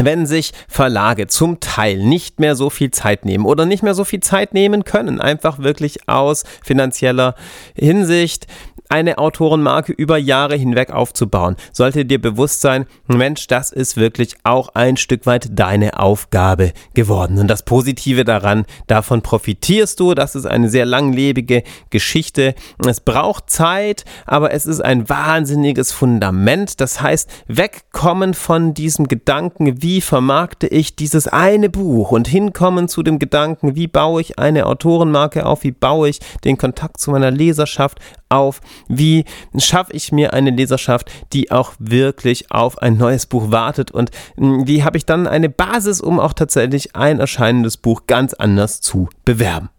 wenn 0.00 0.26
sich 0.26 0.52
Verlage 0.68 1.26
zum 1.26 1.60
Teil 1.60 1.98
nicht 1.98 2.38
mehr 2.38 2.54
so 2.54 2.70
viel 2.70 2.92
Zeit 2.92 3.24
nehmen 3.24 3.44
oder 3.44 3.66
nicht 3.66 3.82
mehr 3.82 3.94
so 3.94 4.04
viel 4.04 4.20
Zeit 4.20 4.54
nehmen 4.54 4.84
können, 4.84 5.20
einfach 5.20 5.58
wirklich 5.58 6.08
aus 6.08 6.44
finanzieller 6.64 7.34
Hinsicht, 7.74 8.46
eine 8.88 9.18
Autorenmarke 9.18 9.92
über 9.92 10.18
Jahre 10.18 10.56
hinweg 10.56 10.90
aufzubauen, 10.90 11.56
sollte 11.72 12.04
dir 12.04 12.20
bewusst 12.20 12.60
sein, 12.60 12.86
Mensch, 13.06 13.46
das 13.46 13.70
ist 13.70 13.96
wirklich 13.96 14.36
auch 14.44 14.70
ein 14.74 14.96
Stück 14.96 15.26
weit 15.26 15.48
deine 15.50 15.98
Aufgabe 15.98 16.72
geworden. 16.94 17.38
Und 17.38 17.48
das 17.48 17.64
Positive 17.64 18.24
daran, 18.24 18.64
davon 18.86 19.22
profitierst 19.22 20.00
du, 20.00 20.14
das 20.14 20.34
ist 20.34 20.46
eine 20.46 20.68
sehr 20.68 20.86
langlebige 20.86 21.62
Geschichte. 21.90 22.54
Es 22.86 23.00
braucht 23.00 23.50
Zeit, 23.50 24.04
aber 24.26 24.52
es 24.52 24.66
ist 24.66 24.80
ein 24.80 25.08
wahnsinniges 25.08 25.92
Fundament. 25.92 26.80
Das 26.80 27.00
heißt, 27.00 27.28
wegkommen 27.46 28.34
von 28.34 28.74
diesem 28.74 29.08
Gedanken, 29.08 29.82
wie 29.82 30.00
vermarkte 30.00 30.66
ich 30.66 30.96
dieses 30.96 31.28
eine 31.28 31.68
Buch 31.68 32.12
und 32.12 32.28
hinkommen 32.28 32.88
zu 32.88 33.02
dem 33.02 33.18
Gedanken, 33.18 33.76
wie 33.76 33.86
baue 33.86 34.20
ich 34.20 34.38
eine 34.38 34.66
Autorenmarke 34.66 35.46
auf, 35.46 35.64
wie 35.64 35.72
baue 35.72 36.08
ich 36.08 36.20
den 36.44 36.56
Kontakt 36.56 37.00
zu 37.00 37.10
meiner 37.10 37.30
Leserschaft 37.30 37.98
auf, 38.28 38.60
wie 38.88 39.24
schaffe 39.58 39.92
ich 39.92 40.12
mir 40.12 40.32
eine 40.32 40.50
Leserschaft, 40.50 41.10
die 41.32 41.50
auch 41.50 41.72
wirklich 41.78 42.50
auf 42.50 42.78
ein 42.78 42.96
neues 42.96 43.26
Buch 43.26 43.50
wartet 43.50 43.90
und 43.90 44.10
hm, 44.36 44.66
wie 44.66 44.84
habe 44.84 44.96
ich 44.96 45.06
dann 45.06 45.26
eine 45.26 45.48
Basis, 45.48 46.00
um 46.00 46.20
auch 46.20 46.32
tatsächlich 46.32 46.94
ein 46.96 47.20
erscheinendes 47.20 47.76
Buch 47.76 48.02
ganz 48.06 48.34
anders 48.34 48.80
zu 48.80 49.08
bewerben. 49.24 49.70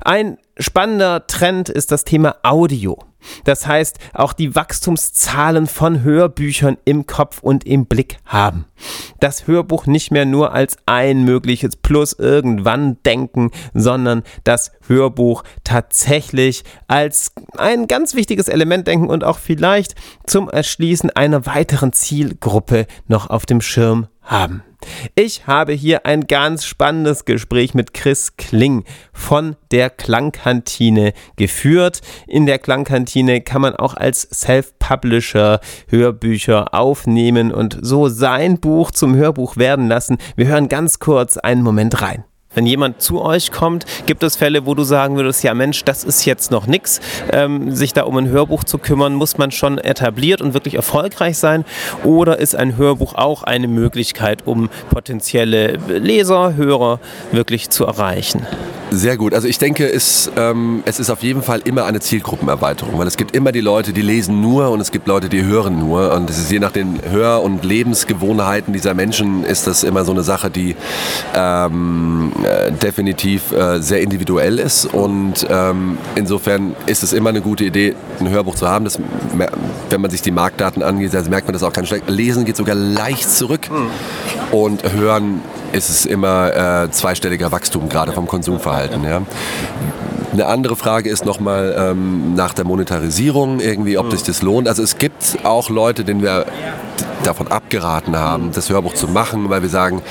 Ein 0.00 0.38
spannender 0.58 1.26
Trend 1.26 1.68
ist 1.68 1.92
das 1.92 2.04
Thema 2.04 2.36
Audio. 2.42 2.98
Das 3.44 3.66
heißt, 3.66 3.98
auch 4.14 4.32
die 4.32 4.54
Wachstumszahlen 4.54 5.66
von 5.66 6.02
Hörbüchern 6.02 6.78
im 6.84 7.06
Kopf 7.06 7.40
und 7.42 7.66
im 7.66 7.86
Blick 7.86 8.18
haben. 8.24 8.66
Das 9.20 9.46
Hörbuch 9.46 9.86
nicht 9.86 10.10
mehr 10.10 10.24
nur 10.24 10.52
als 10.52 10.76
ein 10.86 11.24
mögliches 11.24 11.76
Plus 11.76 12.12
irgendwann 12.12 13.02
denken, 13.04 13.50
sondern 13.74 14.22
das 14.44 14.72
Hörbuch 14.86 15.42
tatsächlich 15.64 16.64
als 16.86 17.32
ein 17.56 17.88
ganz 17.88 18.14
wichtiges 18.14 18.48
Element 18.48 18.86
denken 18.86 19.08
und 19.08 19.24
auch 19.24 19.38
vielleicht 19.38 19.94
zum 20.26 20.48
Erschließen 20.48 21.10
einer 21.10 21.46
weiteren 21.46 21.92
Zielgruppe 21.92 22.86
noch 23.06 23.30
auf 23.30 23.46
dem 23.46 23.60
Schirm 23.60 24.08
haben. 24.22 24.62
Ich 25.14 25.46
habe 25.46 25.72
hier 25.72 26.06
ein 26.06 26.26
ganz 26.26 26.64
spannendes 26.64 27.24
Gespräch 27.24 27.74
mit 27.74 27.94
Chris 27.94 28.36
Kling 28.36 28.84
von 29.12 29.56
der 29.70 29.90
Klangkantine 29.90 31.12
geführt. 31.36 32.00
In 32.26 32.46
der 32.46 32.58
Klangkantine 32.58 33.40
kann 33.40 33.62
man 33.62 33.74
auch 33.74 33.94
als 33.94 34.22
Self-Publisher 34.22 35.60
Hörbücher 35.88 36.74
aufnehmen 36.74 37.52
und 37.52 37.78
so 37.82 38.08
sein 38.08 38.60
Buch 38.60 38.90
zum 38.90 39.14
Hörbuch 39.14 39.56
werden 39.56 39.88
lassen. 39.88 40.18
Wir 40.36 40.46
hören 40.46 40.68
ganz 40.68 40.98
kurz 40.98 41.36
einen 41.36 41.62
Moment 41.62 42.00
rein. 42.00 42.24
Wenn 42.58 42.66
jemand 42.66 43.00
zu 43.00 43.22
euch 43.22 43.52
kommt, 43.52 43.86
gibt 44.06 44.24
es 44.24 44.34
Fälle, 44.34 44.66
wo 44.66 44.74
du 44.74 44.82
sagen 44.82 45.14
würdest, 45.14 45.44
ja 45.44 45.54
Mensch, 45.54 45.84
das 45.84 46.02
ist 46.02 46.24
jetzt 46.24 46.50
noch 46.50 46.66
nichts. 46.66 47.00
Ähm, 47.30 47.70
sich 47.72 47.92
da 47.92 48.02
um 48.02 48.16
ein 48.16 48.30
Hörbuch 48.30 48.64
zu 48.64 48.78
kümmern, 48.78 49.14
muss 49.14 49.38
man 49.38 49.52
schon 49.52 49.78
etabliert 49.78 50.42
und 50.42 50.54
wirklich 50.54 50.74
erfolgreich 50.74 51.38
sein? 51.38 51.64
Oder 52.02 52.40
ist 52.40 52.56
ein 52.56 52.76
Hörbuch 52.76 53.14
auch 53.14 53.44
eine 53.44 53.68
Möglichkeit, 53.68 54.44
um 54.44 54.70
potenzielle 54.90 55.78
Leser, 55.86 56.56
Hörer 56.56 56.98
wirklich 57.30 57.70
zu 57.70 57.84
erreichen? 57.84 58.44
Sehr 58.90 59.18
gut. 59.18 59.34
Also 59.34 59.48
ich 59.48 59.58
denke, 59.58 59.86
es, 59.86 60.30
ähm, 60.36 60.82
es 60.86 60.98
ist 60.98 61.10
auf 61.10 61.22
jeden 61.22 61.42
Fall 61.42 61.60
immer 61.64 61.84
eine 61.84 62.00
Zielgruppenerweiterung, 62.00 62.98
weil 62.98 63.06
es 63.06 63.18
gibt 63.18 63.36
immer 63.36 63.52
die 63.52 63.60
Leute, 63.60 63.92
die 63.92 64.00
lesen 64.00 64.40
nur 64.40 64.70
und 64.70 64.80
es 64.80 64.90
gibt 64.90 65.06
Leute, 65.06 65.28
die 65.28 65.44
hören 65.44 65.78
nur. 65.78 66.14
Und 66.14 66.30
es 66.30 66.38
ist 66.38 66.50
je 66.50 66.58
nach 66.58 66.72
den 66.72 66.98
Hör- 67.10 67.42
und 67.42 67.64
Lebensgewohnheiten 67.64 68.72
dieser 68.72 68.94
Menschen 68.94 69.44
ist 69.44 69.66
das 69.66 69.84
immer 69.84 70.04
so 70.06 70.12
eine 70.12 70.22
Sache, 70.22 70.48
die 70.48 70.74
ähm, 71.34 72.32
äh, 72.48 72.72
definitiv 72.72 73.52
äh, 73.52 73.80
sehr 73.80 74.00
individuell 74.00 74.58
ist. 74.58 74.86
Und 74.86 75.46
ähm, 75.50 75.98
insofern 76.14 76.74
ist 76.86 77.02
es 77.02 77.12
immer 77.12 77.28
eine 77.28 77.42
gute 77.42 77.64
Idee, 77.64 77.94
ein 78.20 78.30
Hörbuch 78.30 78.54
zu 78.54 78.66
haben. 78.66 78.84
Das, 78.84 78.98
wenn 79.90 80.00
man 80.00 80.10
sich 80.10 80.22
die 80.22 80.30
Marktdaten 80.30 80.82
angeht, 80.82 81.14
also 81.14 81.28
merkt 81.28 81.46
man 81.46 81.52
das 81.52 81.62
auch 81.62 81.72
ganz 81.72 81.88
schlecht. 81.88 82.08
Lesen 82.08 82.44
geht 82.44 82.56
sogar 82.56 82.74
leicht 82.74 83.30
zurück 83.30 83.68
mhm. 83.70 84.56
und 84.56 84.92
Hören 84.92 85.42
ist 85.72 85.90
es 85.90 86.06
immer 86.06 86.84
äh, 86.84 86.90
zweistelliger 86.90 87.52
Wachstum, 87.52 87.90
gerade 87.90 88.12
vom 88.12 88.26
Konsumverhalten. 88.26 89.04
Ja. 89.04 89.22
Eine 90.32 90.46
andere 90.46 90.76
Frage 90.76 91.10
ist 91.10 91.26
nochmal 91.26 91.74
ähm, 91.78 92.34
nach 92.34 92.54
der 92.54 92.64
Monetarisierung, 92.64 93.60
irgendwie, 93.60 93.98
ob 93.98 94.06
mhm. 94.06 94.10
sich 94.12 94.22
das 94.22 94.40
lohnt. 94.40 94.68
Also 94.68 94.82
es 94.82 94.96
gibt 94.96 95.38
auch 95.44 95.68
Leute, 95.68 96.04
denen 96.04 96.22
wir 96.22 96.46
davon 97.24 97.48
abgeraten 97.48 98.16
haben, 98.16 98.52
das 98.52 98.70
Hörbuch 98.70 98.94
zu 98.94 99.08
machen, 99.08 99.50
weil 99.50 99.60
wir 99.60 99.68
sagen, 99.68 100.02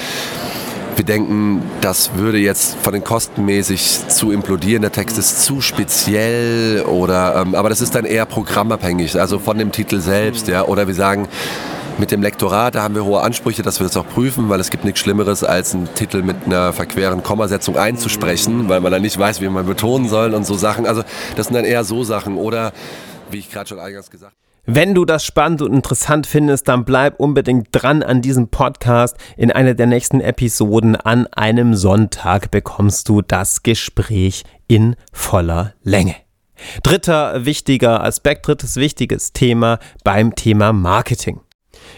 wir 0.97 1.05
denken, 1.05 1.61
das 1.81 2.15
würde 2.15 2.39
jetzt 2.39 2.75
von 2.81 2.93
den 2.93 3.03
Kosten 3.03 3.45
mäßig 3.45 4.07
zu 4.07 4.31
implodieren. 4.31 4.81
Der 4.81 4.91
Text 4.91 5.17
ist 5.17 5.43
zu 5.43 5.61
speziell 5.61 6.81
oder, 6.81 7.35
ähm, 7.35 7.55
aber 7.55 7.69
das 7.69 7.81
ist 7.81 7.93
dann 7.93 8.05
eher 8.05 8.25
programmabhängig, 8.25 9.19
also 9.19 9.37
von 9.37 9.57
dem 9.59 9.71
Titel 9.71 9.99
selbst, 9.99 10.47
ja. 10.47 10.65
Oder 10.65 10.87
wir 10.87 10.95
sagen, 10.95 11.27
mit 11.99 12.11
dem 12.11 12.21
Lektorat, 12.21 12.75
da 12.75 12.83
haben 12.83 12.95
wir 12.95 13.05
hohe 13.05 13.21
Ansprüche, 13.21 13.61
dass 13.61 13.79
wir 13.79 13.87
das 13.87 13.97
auch 13.97 14.07
prüfen, 14.07 14.49
weil 14.49 14.59
es 14.59 14.69
gibt 14.69 14.85
nichts 14.85 14.99
Schlimmeres, 14.99 15.43
als 15.43 15.73
einen 15.73 15.93
Titel 15.93 16.21
mit 16.21 16.45
einer 16.45 16.73
verqueren 16.73 17.23
Kommasetzung 17.23 17.77
einzusprechen, 17.77 18.69
weil 18.69 18.81
man 18.81 18.91
dann 18.91 19.01
nicht 19.01 19.17
weiß, 19.17 19.41
wie 19.41 19.49
man 19.49 19.65
betonen 19.65 20.09
soll 20.09 20.33
und 20.33 20.45
so 20.45 20.55
Sachen. 20.55 20.85
Also 20.85 21.03
das 21.35 21.47
sind 21.47 21.55
dann 21.55 21.65
eher 21.65 21.83
so 21.83 22.03
Sachen. 22.03 22.37
Oder, 22.37 22.71
wie 23.31 23.37
ich 23.37 23.51
gerade 23.51 23.69
schon 23.69 23.79
eingangs 23.79 24.09
gesagt 24.09 24.33
habe, 24.33 24.46
wenn 24.69 24.93
du 24.93 25.05
das 25.05 25.23
spannend 25.23 25.61
und 25.61 25.73
interessant 25.73 26.27
findest, 26.27 26.67
dann 26.67 26.83
bleib 26.83 27.21
unbedingt 27.21 27.69
dran 27.71 28.03
an 28.03 28.21
diesem 28.21 28.49
Podcast. 28.49 29.15
In 29.37 29.49
einer 29.49 29.75
der 29.75 29.87
nächsten 29.87 30.19
Episoden 30.19 30.97
an 30.97 31.25
einem 31.27 31.73
Sonntag 31.73 32.51
bekommst 32.51 33.07
du 33.07 33.21
das 33.21 33.63
Gespräch 33.63 34.43
in 34.67 34.97
voller 35.13 35.73
Länge. 35.83 36.15
Dritter 36.83 37.45
wichtiger 37.45 38.03
Aspekt, 38.03 38.45
drittes 38.45 38.75
wichtiges 38.75 39.31
Thema 39.31 39.79
beim 40.03 40.35
Thema 40.35 40.73
Marketing. 40.73 41.39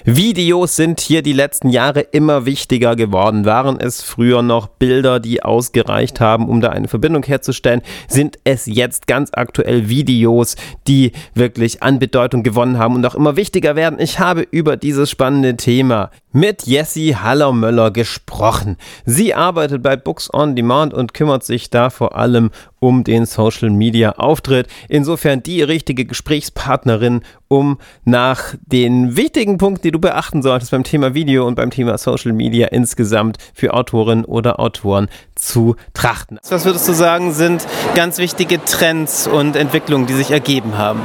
Videos 0.05 0.75
sind 0.75 0.99
hier 0.99 1.21
die 1.21 1.33
letzten 1.33 1.69
Jahre 1.69 2.01
immer 2.01 2.45
wichtiger 2.45 2.95
geworden. 2.95 3.45
Waren 3.45 3.79
es 3.79 4.01
früher 4.01 4.41
noch 4.41 4.67
Bilder, 4.67 5.19
die 5.19 5.43
ausgereicht 5.43 6.19
haben, 6.19 6.47
um 6.47 6.61
da 6.61 6.69
eine 6.69 6.87
Verbindung 6.87 7.23
herzustellen, 7.23 7.81
sind 8.07 8.39
es 8.43 8.65
jetzt 8.65 9.07
ganz 9.07 9.29
aktuell 9.33 9.89
Videos, 9.89 10.55
die 10.87 11.11
wirklich 11.33 11.83
an 11.83 11.99
Bedeutung 11.99 12.43
gewonnen 12.43 12.77
haben 12.77 12.95
und 12.95 13.05
auch 13.05 13.15
immer 13.15 13.35
wichtiger 13.35 13.75
werden. 13.75 13.99
Ich 13.99 14.19
habe 14.19 14.47
über 14.49 14.77
dieses 14.77 15.09
spannende 15.09 15.57
Thema 15.57 16.11
mit 16.31 16.63
Jessie 16.63 17.15
Hallermöller 17.15 17.91
gesprochen. 17.91 18.77
Sie 19.05 19.33
arbeitet 19.33 19.81
bei 19.81 19.95
Books 19.95 20.33
on 20.33 20.55
Demand 20.55 20.93
und 20.93 21.13
kümmert 21.13 21.43
sich 21.43 21.69
da 21.69 21.89
vor 21.89 22.15
allem 22.15 22.51
um 22.79 23.03
den 23.03 23.25
Social 23.25 23.69
Media 23.69 24.11
Auftritt. 24.13 24.67
Insofern 24.87 25.43
die 25.43 25.61
richtige 25.61 26.05
Gesprächspartnerin, 26.05 27.21
um 27.47 27.77
nach 28.05 28.55
den 28.61 29.17
wichtigen 29.17 29.57
Punkten, 29.57 29.83
die 29.83 29.91
du 29.91 29.99
beachten 29.99 30.41
solltest 30.41 30.71
beim 30.71 30.83
Thema 30.83 31.13
Video 31.13 31.47
und 31.47 31.55
beim 31.55 31.71
Thema 31.71 31.97
Social 31.97 32.33
Media 32.33 32.67
insgesamt 32.67 33.37
für 33.53 33.73
Autorinnen 33.73 34.25
oder 34.25 34.59
Autoren 34.59 35.09
zu 35.35 35.75
trachten. 35.93 36.39
Was 36.49 36.65
würdest 36.65 36.87
du 36.87 36.93
sagen, 36.93 37.33
sind 37.33 37.65
ganz 37.95 38.17
wichtige 38.17 38.63
Trends 38.63 39.27
und 39.27 39.55
Entwicklungen, 39.55 40.05
die 40.05 40.13
sich 40.13 40.31
ergeben 40.31 40.77
haben? 40.77 41.01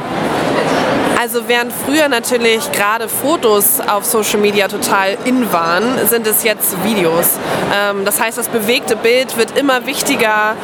Also 1.24 1.48
während 1.48 1.72
früher 1.72 2.08
natürlich 2.08 2.70
gerade 2.72 3.08
Fotos 3.08 3.80
auf 3.80 4.04
Social 4.04 4.38
Media 4.40 4.68
total 4.68 5.16
in 5.24 5.50
waren, 5.54 6.06
sind 6.06 6.26
es 6.26 6.44
jetzt 6.44 6.84
Videos. 6.84 7.38
Ähm, 7.74 8.04
das 8.04 8.20
heißt, 8.20 8.36
das 8.36 8.48
bewegte 8.48 8.94
Bild 8.94 9.38
wird 9.38 9.56
immer 9.56 9.86
wichtiger. 9.86 10.54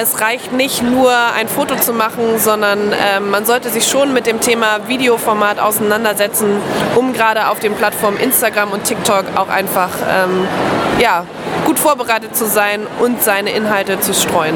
Es 0.00 0.20
reicht 0.20 0.52
nicht 0.52 0.84
nur 0.84 1.10
ein 1.36 1.48
Foto 1.48 1.74
zu 1.74 1.92
machen, 1.92 2.38
sondern 2.38 2.92
ähm, 2.92 3.30
man 3.30 3.44
sollte 3.44 3.70
sich 3.70 3.88
schon 3.88 4.12
mit 4.12 4.28
dem 4.28 4.40
Thema 4.40 4.86
Videoformat 4.86 5.58
auseinandersetzen, 5.58 6.60
um 6.94 7.12
gerade 7.12 7.48
auf 7.48 7.58
den 7.58 7.74
Plattformen 7.74 8.18
Instagram 8.18 8.70
und 8.70 8.84
TikTok 8.84 9.24
auch 9.34 9.48
einfach 9.48 9.90
ähm, 10.08 10.46
ja, 11.00 11.26
gut 11.66 11.80
vorbereitet 11.80 12.36
zu 12.36 12.46
sein 12.46 12.86
und 13.00 13.20
seine 13.20 13.50
Inhalte 13.50 13.98
zu 13.98 14.14
streuen. 14.14 14.54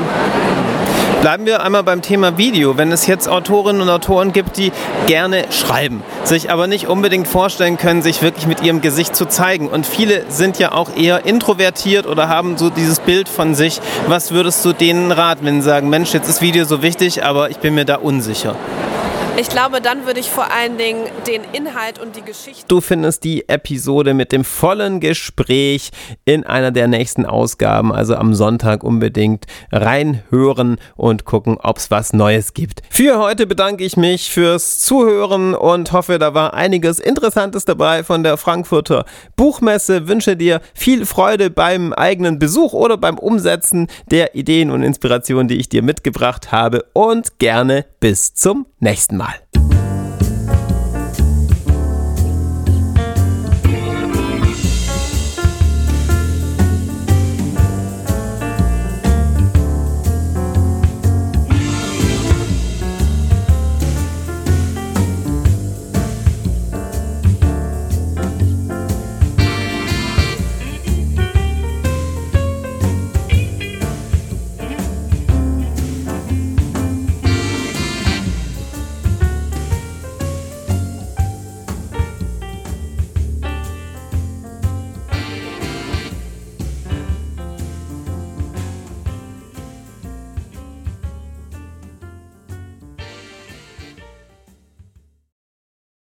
Bleiben 1.20 1.46
wir 1.46 1.64
einmal 1.64 1.82
beim 1.82 2.00
Thema 2.00 2.38
Video. 2.38 2.76
Wenn 2.76 2.92
es 2.92 3.08
jetzt 3.08 3.28
Autorinnen 3.28 3.82
und 3.82 3.90
Autoren 3.90 4.32
gibt, 4.32 4.56
die 4.56 4.70
gerne 5.08 5.46
schreiben, 5.50 6.04
sich 6.22 6.52
aber 6.52 6.68
nicht 6.68 6.86
unbedingt 6.86 7.26
vorstellen 7.26 7.76
können, 7.76 8.02
sich 8.02 8.22
wirklich 8.22 8.46
mit 8.46 8.62
ihrem 8.62 8.80
Gesicht 8.82 9.16
zu 9.16 9.26
zeigen. 9.26 9.66
Und 9.66 9.84
viele 9.84 10.30
sind 10.30 10.60
ja 10.60 10.70
auch 10.70 10.96
eher 10.96 11.26
introvertiert 11.26 12.06
oder 12.06 12.28
haben 12.28 12.56
so 12.56 12.70
dieses 12.70 13.00
Bild 13.00 13.28
von 13.28 13.56
sich. 13.56 13.80
Was 14.06 14.30
würdest 14.30 14.64
du 14.64 14.72
denen 14.72 15.10
raten, 15.10 15.44
wenn 15.44 15.60
sie 15.60 15.68
sagen, 15.68 15.90
Mensch, 15.90 16.14
jetzt 16.14 16.28
ist 16.28 16.40
Video 16.40 16.64
so 16.64 16.82
wichtig, 16.82 17.24
aber 17.24 17.50
ich 17.50 17.58
bin 17.58 17.74
mir 17.74 17.84
da 17.84 17.96
unsicher? 17.96 18.54
Ich 19.40 19.50
glaube, 19.50 19.80
dann 19.80 20.04
würde 20.04 20.18
ich 20.18 20.28
vor 20.28 20.50
allen 20.50 20.78
Dingen 20.78 21.06
den 21.28 21.42
Inhalt 21.52 22.00
und 22.00 22.16
die 22.16 22.22
Geschichte. 22.22 22.64
Du 22.66 22.80
findest 22.80 23.22
die 23.22 23.48
Episode 23.48 24.12
mit 24.12 24.32
dem 24.32 24.42
vollen 24.42 24.98
Gespräch 24.98 25.90
in 26.24 26.44
einer 26.44 26.72
der 26.72 26.88
nächsten 26.88 27.24
Ausgaben, 27.24 27.92
also 27.92 28.16
am 28.16 28.34
Sonntag 28.34 28.82
unbedingt 28.82 29.46
reinhören 29.70 30.78
und 30.96 31.24
gucken, 31.24 31.56
ob 31.62 31.76
es 31.76 31.88
was 31.92 32.12
Neues 32.12 32.52
gibt. 32.52 32.82
Für 32.90 33.20
heute 33.20 33.46
bedanke 33.46 33.84
ich 33.84 33.96
mich 33.96 34.28
fürs 34.28 34.80
Zuhören 34.80 35.54
und 35.54 35.92
hoffe, 35.92 36.18
da 36.18 36.34
war 36.34 36.54
einiges 36.54 36.98
Interessantes 36.98 37.64
dabei 37.64 38.02
von 38.02 38.24
der 38.24 38.38
Frankfurter 38.38 39.04
Buchmesse. 39.36 40.08
Wünsche 40.08 40.36
dir 40.36 40.60
viel 40.74 41.06
Freude 41.06 41.48
beim 41.48 41.92
eigenen 41.92 42.40
Besuch 42.40 42.72
oder 42.72 42.96
beim 42.96 43.16
Umsetzen 43.16 43.86
der 44.10 44.34
Ideen 44.34 44.72
und 44.72 44.82
Inspirationen, 44.82 45.46
die 45.46 45.58
ich 45.58 45.68
dir 45.68 45.84
mitgebracht 45.84 46.50
habe 46.50 46.86
und 46.92 47.38
gerne 47.38 47.84
bis 48.00 48.34
zum 48.34 48.66
nächsten 48.80 49.16
Mal. 49.16 49.27